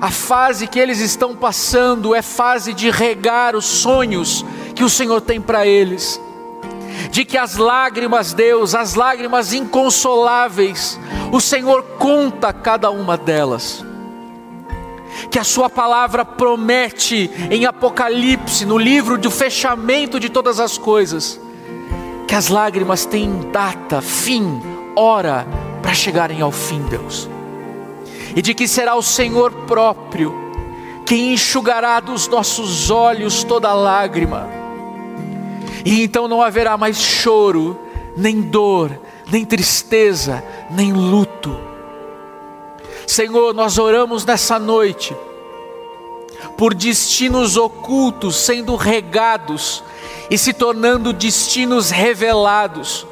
a 0.00 0.10
fase 0.10 0.66
que 0.66 0.78
eles 0.78 1.00
estão 1.00 1.34
passando 1.34 2.14
é 2.14 2.20
fase 2.20 2.74
de 2.74 2.90
regar 2.90 3.56
os 3.56 3.64
sonhos 3.64 4.44
que 4.74 4.84
o 4.84 4.90
Senhor 4.90 5.20
tem 5.20 5.40
para 5.40 5.66
eles. 5.66 6.20
De 7.10 7.24
que 7.24 7.38
as 7.38 7.56
lágrimas, 7.56 8.34
Deus, 8.34 8.74
as 8.74 8.94
lágrimas 8.94 9.52
inconsoláveis, 9.52 10.98
o 11.32 11.40
Senhor 11.40 11.82
conta 11.98 12.52
cada 12.52 12.90
uma 12.90 13.16
delas. 13.16 13.84
Que 15.30 15.38
a 15.38 15.44
Sua 15.44 15.70
palavra 15.70 16.24
promete 16.24 17.30
em 17.50 17.64
Apocalipse, 17.66 18.66
no 18.66 18.76
livro 18.76 19.16
do 19.16 19.30
fechamento 19.30 20.18
de 20.18 20.28
todas 20.28 20.58
as 20.60 20.76
coisas, 20.76 21.40
que 22.26 22.34
as 22.34 22.48
lágrimas 22.48 23.06
têm 23.06 23.40
data, 23.52 24.02
fim, 24.02 24.60
hora, 24.96 25.46
chegarem 25.94 26.40
ao 26.40 26.50
fim, 26.50 26.82
Deus. 26.82 27.28
E 28.34 28.42
de 28.42 28.54
que 28.54 28.66
será 28.66 28.94
o 28.94 29.02
Senhor 29.02 29.52
próprio 29.66 30.34
quem 31.06 31.34
enxugará 31.34 32.00
dos 32.00 32.26
nossos 32.28 32.90
olhos 32.90 33.44
toda 33.44 33.72
lágrima. 33.74 34.48
E 35.84 36.02
então 36.02 36.26
não 36.26 36.40
haverá 36.40 36.76
mais 36.76 36.98
choro, 36.98 37.78
nem 38.16 38.40
dor, 38.40 38.98
nem 39.30 39.44
tristeza, 39.44 40.42
nem 40.70 40.92
luto. 40.92 41.56
Senhor, 43.06 43.52
nós 43.52 43.78
oramos 43.78 44.24
nessa 44.24 44.58
noite 44.58 45.14
por 46.56 46.72
destinos 46.72 47.56
ocultos 47.56 48.36
sendo 48.36 48.76
regados 48.76 49.82
e 50.30 50.38
se 50.38 50.52
tornando 50.52 51.12
destinos 51.12 51.90
revelados 51.90 53.06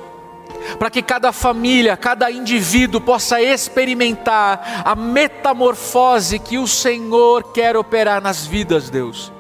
para 0.79 0.91
que 0.91 1.03
cada 1.03 1.33
família, 1.33 1.97
cada 1.97 2.31
indivíduo 2.31 3.01
possa 3.01 3.41
experimentar 3.41 4.83
a 4.85 4.95
metamorfose 4.95 6.39
que 6.39 6.59
o 6.59 6.67
Senhor 6.67 7.53
quer 7.53 7.77
operar 7.77 8.23
nas 8.23 8.47
vidas, 8.47 8.91
Deus. 8.91 9.33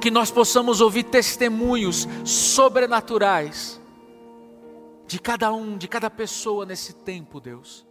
Que 0.00 0.10
nós 0.10 0.30
possamos 0.30 0.80
ouvir 0.80 1.04
testemunhos 1.04 2.08
sobrenaturais 2.24 3.80
de 5.06 5.18
cada 5.18 5.52
um, 5.52 5.76
de 5.76 5.88
cada 5.88 6.08
pessoa 6.08 6.64
nesse 6.64 6.92
tempo, 6.92 7.40
Deus, 7.40 7.84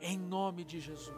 em 0.00 0.18
nome 0.18 0.64
de 0.64 0.78
Jesus. 0.78 1.10